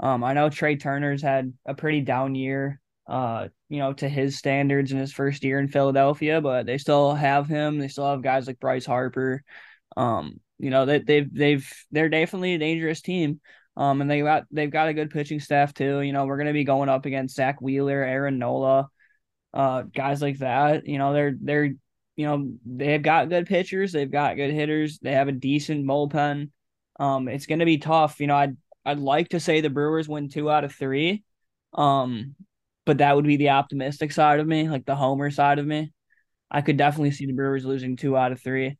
Um, 0.00 0.24
I 0.24 0.32
know 0.32 0.48
Trea 0.48 0.78
Turner's 0.78 1.20
had 1.20 1.52
a 1.66 1.74
pretty 1.74 2.00
down 2.00 2.34
year 2.34 2.80
uh, 3.06 3.48
you 3.68 3.78
know, 3.78 3.92
to 3.94 4.08
his 4.08 4.38
standards 4.38 4.92
in 4.92 4.98
his 4.98 5.12
first 5.12 5.44
year 5.44 5.58
in 5.58 5.68
Philadelphia, 5.68 6.40
but 6.40 6.64
they 6.66 6.78
still 6.78 7.14
have 7.14 7.48
him. 7.48 7.78
They 7.78 7.88
still 7.88 8.06
have 8.10 8.22
guys 8.22 8.46
like 8.46 8.60
Bryce 8.60 8.86
Harper. 8.86 9.42
Um, 9.96 10.40
you 10.58 10.70
know, 10.70 10.86
they 10.86 11.00
they've 11.00 11.34
they've 11.34 11.72
they're 11.90 12.08
definitely 12.08 12.54
a 12.54 12.58
dangerous 12.58 13.02
team. 13.02 13.40
Um, 13.76 14.00
and 14.00 14.10
they 14.10 14.20
got 14.20 14.44
they've 14.50 14.70
got 14.70 14.88
a 14.88 14.94
good 14.94 15.10
pitching 15.10 15.40
staff 15.40 15.72
too. 15.74 16.00
You 16.00 16.12
know, 16.12 16.26
we're 16.26 16.38
gonna 16.38 16.52
be 16.52 16.64
going 16.64 16.88
up 16.88 17.06
against 17.06 17.36
Zack 17.36 17.60
Wheeler, 17.60 18.02
Aaron 18.02 18.38
Nola, 18.38 18.88
uh, 19.54 19.82
guys 19.82 20.22
like 20.22 20.38
that. 20.38 20.86
You 20.86 20.98
know, 20.98 21.12
they're 21.12 21.34
they're 21.40 21.64
you 22.16 22.26
know 22.26 22.52
they've 22.66 23.02
got 23.02 23.28
good 23.28 23.46
pitchers, 23.46 23.92
they've 23.92 24.10
got 24.10 24.36
good 24.36 24.52
hitters, 24.52 24.98
they 25.00 25.12
have 25.12 25.28
a 25.28 25.32
decent 25.32 25.86
bullpen. 25.86 26.50
Um, 26.98 27.28
it's 27.28 27.46
gonna 27.46 27.64
be 27.64 27.78
tough. 27.78 28.20
You 28.20 28.26
know, 28.26 28.36
I'd 28.36 28.56
I'd 28.84 28.98
like 28.98 29.30
to 29.30 29.40
say 29.40 29.60
the 29.60 29.70
Brewers 29.70 30.08
win 30.08 30.28
two 30.28 30.50
out 30.50 30.64
of 30.64 30.74
three. 30.74 31.22
Um, 31.74 32.34
but 32.86 32.98
that 32.98 33.14
would 33.14 33.26
be 33.26 33.36
the 33.36 33.50
optimistic 33.50 34.12
side 34.12 34.40
of 34.40 34.46
me, 34.46 34.68
like 34.68 34.86
the 34.86 34.96
homer 34.96 35.30
side 35.30 35.58
of 35.58 35.66
me. 35.66 35.92
I 36.50 36.62
could 36.62 36.78
definitely 36.78 37.10
see 37.10 37.26
the 37.26 37.34
Brewers 37.34 37.66
losing 37.66 37.96
two 37.96 38.16
out 38.16 38.32
of 38.32 38.40
three. 38.40 38.78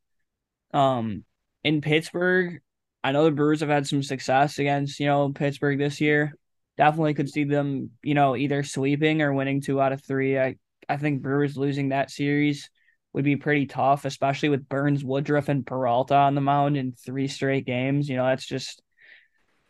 Um, 0.72 1.24
in 1.62 1.82
Pittsburgh, 1.82 2.60
I 3.04 3.12
know 3.12 3.24
the 3.24 3.30
Brewers 3.30 3.60
have 3.60 3.68
had 3.68 3.86
some 3.86 4.02
success 4.02 4.58
against, 4.58 4.98
you 4.98 5.06
know, 5.06 5.30
Pittsburgh 5.32 5.78
this 5.78 6.00
year. 6.00 6.34
Definitely 6.78 7.14
could 7.14 7.28
see 7.28 7.44
them, 7.44 7.90
you 8.02 8.14
know, 8.14 8.36
either 8.36 8.62
sweeping 8.62 9.20
or 9.20 9.34
winning 9.34 9.60
two 9.60 9.80
out 9.80 9.92
of 9.92 10.02
three. 10.02 10.38
I, 10.38 10.56
I 10.88 10.96
think 10.96 11.20
Brewers 11.20 11.58
losing 11.58 11.90
that 11.90 12.10
series 12.10 12.70
would 13.12 13.24
be 13.24 13.36
pretty 13.36 13.66
tough, 13.66 14.04
especially 14.04 14.48
with 14.48 14.68
Burnes, 14.68 15.04
Woodruff, 15.04 15.48
and 15.48 15.66
Peralta 15.66 16.14
on 16.14 16.36
the 16.36 16.40
mound 16.40 16.76
in 16.76 16.92
three 16.92 17.26
straight 17.26 17.66
games. 17.66 18.08
You 18.08 18.16
know, 18.16 18.26
that's 18.26 18.46
just 18.46 18.80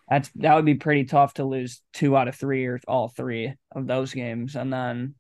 that's 0.09 0.31
that 0.37 0.55
would 0.55 0.67
be 0.67 0.75
pretty 0.75 1.05
tough 1.05 1.35
to 1.35 1.45
lose 1.45 1.81
two 1.95 2.17
out 2.17 2.29
of 2.29 2.37
three 2.37 2.67
or 2.67 2.79
all 2.87 3.09
three 3.09 3.55
of 3.75 3.87
those 3.87 4.13
games. 4.13 4.55
And 4.55 4.71
then, 4.71 5.15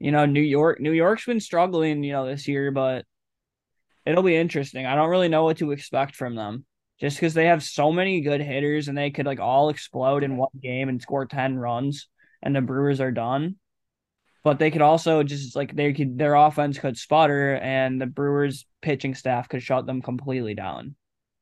you 0.00 0.10
know, 0.10 0.26
New 0.26 0.42
York, 0.42 0.80
New 0.80 0.92
York's 0.92 1.26
been 1.26 1.40
struggling, 1.40 2.02
you 2.02 2.12
know, 2.12 2.26
this 2.26 2.48
year, 2.48 2.72
but 2.72 3.04
it'll 4.04 4.24
be 4.24 4.36
interesting. 4.36 4.84
I 4.84 4.96
don't 4.96 5.10
really 5.10 5.28
know 5.28 5.44
what 5.44 5.58
to 5.58 5.70
expect 5.70 6.16
from 6.16 6.34
them 6.34 6.64
just 7.00 7.16
because 7.16 7.34
they 7.34 7.46
have 7.46 7.62
so 7.62 7.92
many 7.92 8.20
good 8.20 8.40
hitters 8.40 8.88
and 8.88 8.96
they 8.96 9.10
could 9.10 9.26
like 9.26 9.40
all 9.40 9.68
explode 9.68 10.22
in 10.22 10.36
one 10.36 10.48
game 10.62 10.88
and 10.88 11.02
score 11.02 11.26
10 11.26 11.56
runs 11.56 12.08
and 12.42 12.54
the 12.54 12.60
Brewers 12.60 13.00
are 13.00 13.12
done. 13.12 13.56
But 14.42 14.58
they 14.58 14.70
could 14.70 14.82
also 14.82 15.22
just 15.22 15.56
like 15.56 15.74
they 15.74 15.92
could 15.92 16.18
their 16.18 16.34
offense 16.34 16.78
could 16.78 16.98
sputter 16.98 17.54
and 17.56 18.00
the 18.00 18.06
Brewers 18.06 18.66
pitching 18.82 19.14
staff 19.14 19.48
could 19.48 19.62
shut 19.62 19.86
them 19.86 20.02
completely 20.02 20.54
down 20.54 20.96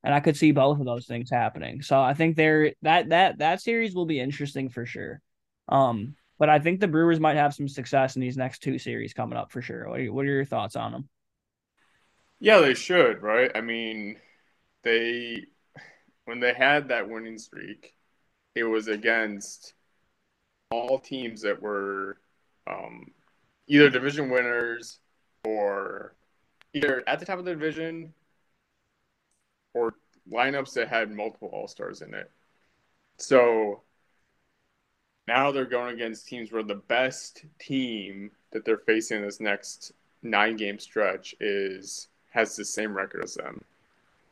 and 0.05 0.15
I 0.15 0.21
could 0.21 0.37
see 0.37 0.53
both 0.53 0.81
of 0.81 0.87
those 0.87 1.07
things 1.07 1.31
happening. 1.31 1.83
So 1.83 2.01
I 2.01 2.15
think 2.15 2.37
there 2.37 2.73
that 2.83 3.11
that 3.11 3.39
that 3.39 3.61
series 3.61 3.95
will 3.95 4.07
be 4.07 4.21
interesting 4.21 4.69
for 4.69 4.85
sure. 4.85 5.21
Um, 5.69 6.17
but 6.39 6.49
I 6.49 6.59
think 6.59 6.81
the 6.81 6.89
Brewers 6.89 7.21
might 7.21 7.37
have 7.37 7.55
some 7.55 7.69
success 7.69 8.17
in 8.17 8.21
these 8.21 8.37
next 8.37 8.63
two 8.63 8.79
series 8.79 9.15
coming 9.15 9.39
up 9.39 9.53
for 9.53 9.63
sure. 9.63 9.89
What 9.89 10.01
are, 10.01 10.13
what 10.13 10.25
are 10.25 10.31
your 10.31 10.45
thoughts 10.45 10.75
on 10.75 10.93
them? 10.93 11.09
Yeah, 12.41 12.59
they 12.59 12.75
should, 12.75 13.23
right? 13.23 13.53
I 13.55 13.61
mean, 13.61 14.17
they 14.83 15.47
when 16.25 16.41
they 16.41 16.55
had 16.55 16.89
that 16.89 17.09
winning 17.09 17.39
streak, 17.39 17.95
it 18.55 18.65
was 18.65 18.89
against 18.89 19.75
all 20.71 20.99
teams 20.99 21.43
that 21.43 21.61
were 21.61 22.19
um, 22.67 23.11
either 23.67 23.91
division 23.91 24.31
winners 24.31 24.99
or 25.45 26.15
either 26.75 27.03
at 27.07 27.19
the 27.19 27.27
top 27.27 27.39
of 27.39 27.45
the 27.45 27.53
division 27.53 28.13
or 29.75 29.95
lineups 30.31 30.75
that 30.75 30.89
had 30.89 31.11
multiple 31.11 31.51
All 31.53 31.69
Stars 31.69 32.03
in 32.03 32.15
it. 32.15 32.31
So 33.19 33.83
now 35.29 35.51
they're 35.51 35.65
going 35.65 35.95
against 35.95 36.27
teams 36.27 36.53
where 36.53 36.63
the 36.63 36.75
best 36.75 37.45
team 37.59 38.31
that 38.53 38.65
they're 38.65 38.79
facing 38.79 39.19
in 39.19 39.25
this 39.25 39.41
next 39.41 39.93
nine 40.23 40.57
game 40.57 40.79
stretch 40.79 41.35
is 41.41 42.09
has 42.31 42.57
the 42.57 42.65
same 42.65 42.95
record 42.95 43.23
as 43.23 43.35
them. 43.35 43.63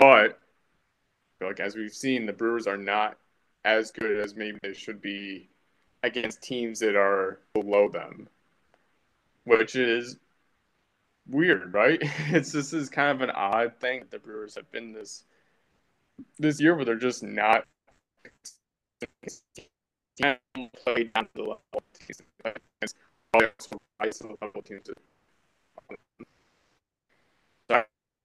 But 0.00 0.40
like 1.42 1.60
as 1.60 1.76
we've 1.76 1.94
seen, 1.94 2.24
the 2.26 2.32
Brewers 2.32 2.66
are 2.66 2.78
not 2.78 3.18
as 3.66 3.90
good 3.90 4.18
as 4.18 4.34
maybe 4.34 4.58
they 4.62 4.72
should 4.72 5.02
be 5.02 5.50
against 6.02 6.42
teams 6.42 6.80
that 6.80 6.96
are 6.96 7.38
below 7.52 7.88
them, 7.90 8.26
which 9.44 9.76
is 9.76 10.16
weird, 11.28 11.74
right? 11.74 12.02
It's 12.28 12.50
this 12.50 12.72
is 12.72 12.88
kind 12.88 13.10
of 13.10 13.20
an 13.20 13.30
odd 13.30 13.74
thing. 13.78 14.00
That 14.00 14.10
the 14.10 14.18
Brewers 14.18 14.54
have 14.54 14.72
been 14.72 14.92
this 14.92 15.24
this 16.38 16.60
year 16.60 16.74
where 16.74 16.86
they're 16.86 16.96
just 16.96 17.22
not 17.22 17.66
played 20.82 21.12
down 21.12 21.24
to 21.24 21.30
the 21.34 21.42
level 21.42 21.82
teams. 24.62 24.90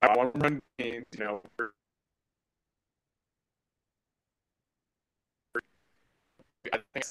I 0.05 0.15
want 0.15 0.33
to 0.35 0.39
run 0.39 0.61
games, 0.77 1.05
you 1.17 1.23
know. 1.23 1.41
I 6.71 6.79
think 6.93 7.05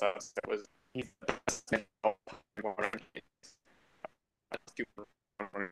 that 0.00 0.48
was 0.48 0.64
he's 0.92 1.10
the 1.20 1.34
best 1.46 1.70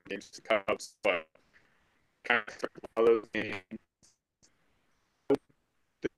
games 0.09 0.31
to 0.31 0.43
Cubs, 0.43 0.95
but 1.03 1.27
kind 2.25 2.43
of 2.47 2.55
all 2.97 3.07
those 3.07 3.27
games 3.33 3.63
I 5.31 5.35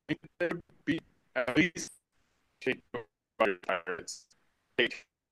think 0.09 0.21
that 0.39 0.53
would 0.53 0.63
be 0.85 1.01
at 1.37 1.57
least 1.57 1.93
take 2.61 2.81
Pirates. 3.39 4.27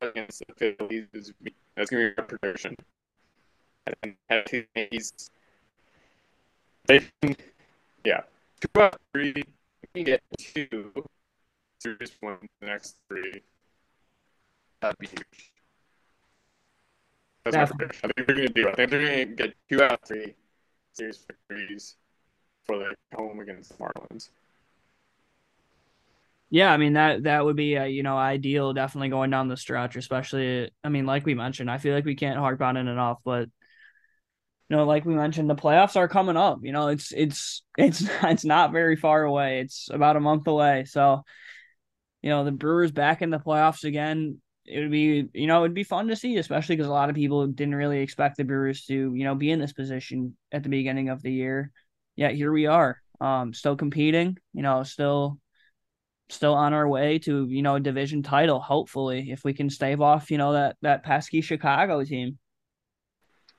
Against 0.01 0.45
the 0.47 0.55
Phillies 0.55 1.07
that's 1.75 1.91
gonna 1.91 2.11
be 2.11 2.23
a 2.23 2.23
prediction. 2.23 2.77
And 4.03 4.15
have 4.29 4.45
two 4.45 4.65
Yankees. 4.75 5.31
They 6.87 7.07
yeah. 8.05 8.23
Two 8.61 8.81
out 8.81 8.95
of 8.95 9.01
three. 9.13 9.45
We 9.95 10.05
get 10.05 10.23
two 10.39 10.93
series 11.81 12.13
win 12.23 12.37
the 12.61 12.67
next 12.67 12.97
three. 13.09 13.43
That'd 14.81 14.99
be 14.99 15.07
huge. 15.07 15.53
That's 17.45 17.57
my 17.57 17.77
prediction. 17.77 18.11
I 18.11 18.13
think 18.13 18.27
they're 18.27 18.37
gonna 18.37 18.49
do. 18.49 18.69
I 18.69 18.75
think 18.75 18.91
they're 18.91 19.01
gonna 19.01 19.25
get 19.35 19.55
two 19.69 19.83
out 19.83 19.93
of 19.93 20.01
three 20.03 20.35
series 20.93 21.25
victories 21.27 21.97
for 22.65 22.79
their 22.79 22.95
home 23.15 23.41
against 23.41 23.71
the 23.71 23.85
Marlins. 23.85 24.31
Yeah, 26.51 26.73
I 26.73 26.79
mean 26.79 26.95
that 26.95 27.25
that 27.25 27.45
would 27.45 27.57
be 27.57 27.77
uh, 27.77 27.85
you 27.85 28.03
know 28.03 28.17
ideal, 28.17 28.73
definitely 28.73 29.11
going 29.11 29.31
down 29.31 29.49
the 29.49 29.57
stretch. 29.57 29.97
Especially, 29.97 30.71
I 30.83 30.89
mean, 30.89 31.07
like 31.07 31.27
we 31.27 31.35
mentioned, 31.35 31.71
I 31.71 31.79
feel 31.79 31.95
like 31.95 32.07
we 32.07 32.15
can't 32.15 32.39
harp 32.39 32.63
on 32.63 32.77
it 32.77 32.87
enough, 32.87 33.19
but 33.25 33.49
you 34.69 34.77
know, 34.77 34.85
like 34.85 35.05
we 35.05 35.15
mentioned, 35.15 35.49
the 35.49 35.55
playoffs 35.55 35.97
are 35.97 36.09
coming 36.09 36.37
up. 36.37 36.61
You 36.63 36.73
know, 36.73 36.89
it's 36.89 37.13
it's 37.13 37.63
it's 37.79 38.05
it's 38.23 38.45
not 38.45 38.73
very 38.73 38.97
far 38.97 39.25
away. 39.25 39.61
It's 39.61 39.89
about 39.91 40.17
a 40.17 40.21
month 40.21 40.47
away. 40.47 40.85
So, 40.85 41.23
you 42.23 42.31
know, 42.31 42.45
the 42.45 42.53
Brewers 42.53 42.93
back 42.93 43.23
in 43.23 43.31
the 43.31 43.39
playoffs 43.39 43.85
again. 43.85 44.41
It 44.71 44.81
would 44.81 44.91
be, 44.91 45.27
you 45.33 45.47
know, 45.47 45.65
it'd 45.65 45.73
be 45.73 45.83
fun 45.83 46.09
to 46.09 46.17
see, 46.17 46.37
especially 46.37 46.77
because 46.77 46.89
a 46.89 46.93
lot 46.93 47.09
of 47.09 47.17
people 47.17 47.47
didn't 47.47 47.75
really 47.75 48.01
expect 48.01 48.37
the 48.37 48.45
Brewers 48.45 48.85
to, 48.85 49.15
you 49.15 49.25
know, 49.25 49.35
be 49.35 49.51
in 49.51 49.59
this 49.59 49.73
position 49.73 50.37
at 50.53 50.63
the 50.63 50.69
beginning 50.69 51.09
of 51.09 51.23
the 51.23 51.33
year. 51.33 51.71
Yet 52.17 52.35
here 52.35 52.53
we 52.53 52.67
are, 52.67 53.01
um, 53.19 53.55
still 53.55 53.77
competing. 53.77 54.37
You 54.53 54.61
know, 54.61 54.83
still 54.83 55.39
still 56.31 56.53
on 56.53 56.75
our 56.75 56.87
way 56.87 57.19
to 57.19 57.47
you 57.49 57.63
know 57.63 57.77
a 57.77 57.81
division 57.81 58.23
title 58.23 58.61
hopefully 58.61 59.31
if 59.31 59.45
we 59.45 59.55
can 59.55 59.71
stave 59.71 60.03
off 60.03 60.31
you 60.31 60.37
know 60.37 60.53
that 60.53 60.77
that 60.83 61.03
pesky 61.03 61.41
chicago 61.41 62.05
team 62.05 62.39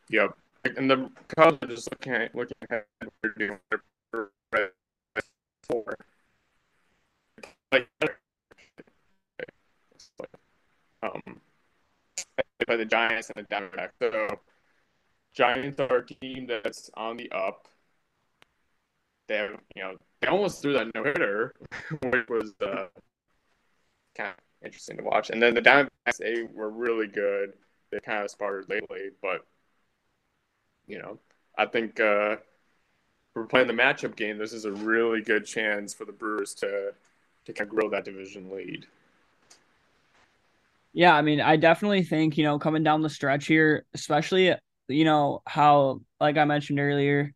yep 0.08 0.36
and 0.66 0.90
the 0.90 1.10
cubs 1.36 1.58
are 1.62 1.68
just 1.68 1.90
looking 1.92 2.14
at 2.14 2.36
looking 2.36 2.56
at 2.70 2.86
what 3.00 3.14
they're 3.22 3.34
doing 3.38 3.60
for 5.64 5.96
like 7.72 7.88
um 11.04 11.22
by 12.68 12.76
the 12.76 12.86
giants 12.86 13.32
and 13.36 13.46
the 13.46 13.56
diamondbacks 13.56 13.92
so 14.02 14.40
giants 15.34 15.80
are 15.80 15.98
a 15.98 16.06
team 16.06 16.48
that's 16.48 16.90
on 16.96 17.18
the 17.18 17.32
up 17.32 17.68
they 19.28 19.38
have 19.38 19.60
you 19.76 19.82
know 19.84 19.96
they 20.22 20.28
almost 20.28 20.62
threw 20.62 20.74
that 20.74 20.94
no 20.94 21.04
hitter, 21.04 21.54
which 22.04 22.28
was 22.28 22.54
uh, 22.62 22.88
kind 24.16 24.30
of 24.30 24.36
interesting 24.64 24.98
to 24.98 25.04
watch. 25.04 25.30
And 25.30 25.42
then 25.42 25.54
the 25.54 25.62
Diamondbacks, 25.62 26.18
they 26.20 26.44
were 26.54 26.70
really 26.70 27.08
good. 27.08 27.54
They 27.92 28.00
kind 28.00 28.24
of 28.24 28.32
sparred 28.32 28.70
lately, 28.70 29.10
but 29.22 29.46
you 30.90 31.00
know, 31.00 31.18
I 31.58 31.66
think 31.66 32.00
uh, 32.00 32.38
we're 33.34 33.46
playing 33.46 33.68
the 33.68 33.74
matchup 33.74 34.18
game. 34.18 34.38
This 34.38 34.52
is 34.52 34.66
a 34.66 34.72
really 34.72 35.22
good 35.22 35.46
chance 35.46 35.94
for 35.94 36.04
the 36.04 36.12
Brewers 36.12 36.54
to 36.56 36.94
to 37.46 37.54
kind 37.54 37.70
of 37.70 37.76
grow 37.76 37.90
that 37.92 38.04
division 38.04 38.52
lead. 38.52 38.86
Yeah, 40.92 41.16
I 41.16 41.22
mean, 41.22 41.40
I 41.40 41.56
definitely 41.56 42.04
think 42.04 42.38
you 42.38 42.44
know 42.44 42.60
coming 42.60 42.84
down 42.84 43.02
the 43.02 43.10
stretch 43.10 43.48
here, 43.48 43.86
especially 43.94 44.54
you 44.90 45.06
know 45.06 45.42
how 45.48 46.02
like 46.20 46.38
I 46.38 46.44
mentioned 46.44 46.80
earlier 46.82 47.34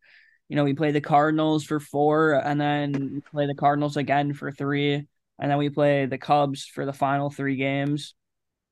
you 0.53 0.55
know, 0.55 0.65
we 0.65 0.75
play 0.75 0.91
the 0.91 1.01
Cardinals 1.01 1.63
for 1.63 1.79
four, 1.79 2.33
and 2.33 2.61
then 2.61 3.23
play 3.31 3.47
the 3.47 3.55
Cardinals 3.55 3.97
again 3.97 4.33
for 4.33 4.51
three, 4.51 4.93
and 4.93 5.51
then 5.51 5.57
we 5.57 5.69
play 5.69 6.05
the 6.05 6.19
Cubs 6.19 6.65
for 6.65 6.85
the 6.85 6.93
final 6.93 7.31
three 7.31 7.55
games. 7.55 8.13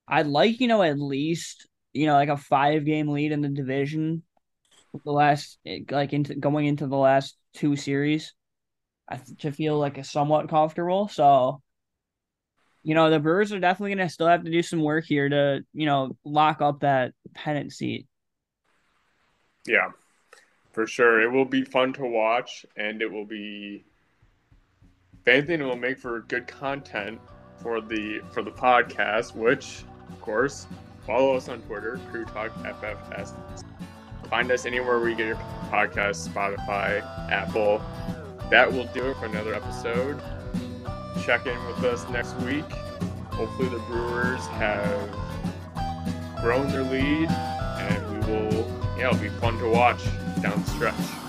I'd 0.08 0.28
like, 0.28 0.60
you 0.60 0.68
know, 0.68 0.84
at 0.84 1.00
least, 1.00 1.68
you 1.92 2.06
know, 2.06 2.14
like 2.14 2.30
a 2.30 2.38
five 2.38 2.86
game 2.86 3.08
lead 3.08 3.32
in 3.32 3.42
the 3.42 3.50
division 3.50 4.22
the 5.04 5.12
last 5.12 5.58
like 5.90 6.14
into 6.14 6.36
going 6.36 6.66
into 6.66 6.88
the 6.88 6.98
last 6.98 7.38
two 7.54 7.76
series 7.76 8.34
to 9.40 9.52
feel 9.52 9.78
like 9.78 9.98
a 9.98 10.04
somewhat 10.04 10.50
comfortable. 10.50 11.08
So, 11.08 11.62
you 12.84 12.96
know, 12.96 13.10
the 13.10 13.20
Brewers 13.20 13.52
are 13.52 13.60
definitely 13.60 13.96
going 13.96 14.08
to 14.08 14.14
still 14.14 14.28
have 14.28 14.44
to 14.44 14.52
do 14.52 14.62
some 14.62 14.82
work 14.82 15.06
here 15.06 15.28
to, 15.28 15.62
you 15.74 15.86
know, 15.86 16.16
lock 16.24 16.62
up 16.62 16.82
that 16.82 17.14
pennant 17.34 17.74
seat. 17.74 18.08
Yeah 19.66 19.90
for 20.72 20.88
sure. 20.88 21.22
It 21.22 21.32
will 21.32 21.46
be 21.46 21.64
fun 21.64 21.94
to 21.94 22.06
watch, 22.06 22.66
and 22.76 23.02
it 23.02 23.12
will 23.12 23.26
be. 23.26 23.84
If 25.22 25.28
anything, 25.28 25.62
it 25.62 25.66
will 25.66 25.76
make 25.76 26.00
for 26.00 26.22
good 26.22 26.48
content 26.48 27.20
for 27.58 27.80
the 27.80 28.22
for 28.32 28.42
the 28.42 28.52
podcast. 28.52 29.36
Which, 29.36 29.84
of 30.10 30.20
course, 30.22 30.68
follow 31.06 31.36
us 31.36 31.50
on 31.50 31.62
Twitter, 31.62 32.00
Crew 32.10 32.26
Talk 32.26 32.54
FFS. 32.64 33.34
Find 34.32 34.50
us 34.50 34.66
anywhere 34.66 34.98
where 34.98 35.10
you 35.10 35.16
get 35.18 35.28
your 35.28 35.36
podcast, 35.70 36.30
Spotify, 36.30 37.02
Apple. 37.30 37.82
That 38.50 38.72
will 38.72 38.86
do 38.94 39.08
it 39.08 39.18
for 39.18 39.26
another 39.26 39.54
episode. 39.54 40.22
Check 41.26 41.48
in 41.48 41.66
with 41.66 41.84
us 41.84 42.10
next 42.10 42.38
week. 42.38 42.64
Hopefully, 43.32 43.68
the 43.68 43.80
Brewers 43.80 44.48
have 44.48 45.10
grown 46.42 46.70
their 46.70 46.84
lead, 46.84 47.30
and 47.30 48.26
we 48.26 48.32
will. 48.32 48.82
Yeah, 48.98 49.10
it'll 49.10 49.20
be 49.20 49.28
fun 49.28 49.58
to 49.60 49.70
watch 49.70 50.02
down 50.42 50.64
the 50.64 50.70
stretch. 50.70 51.21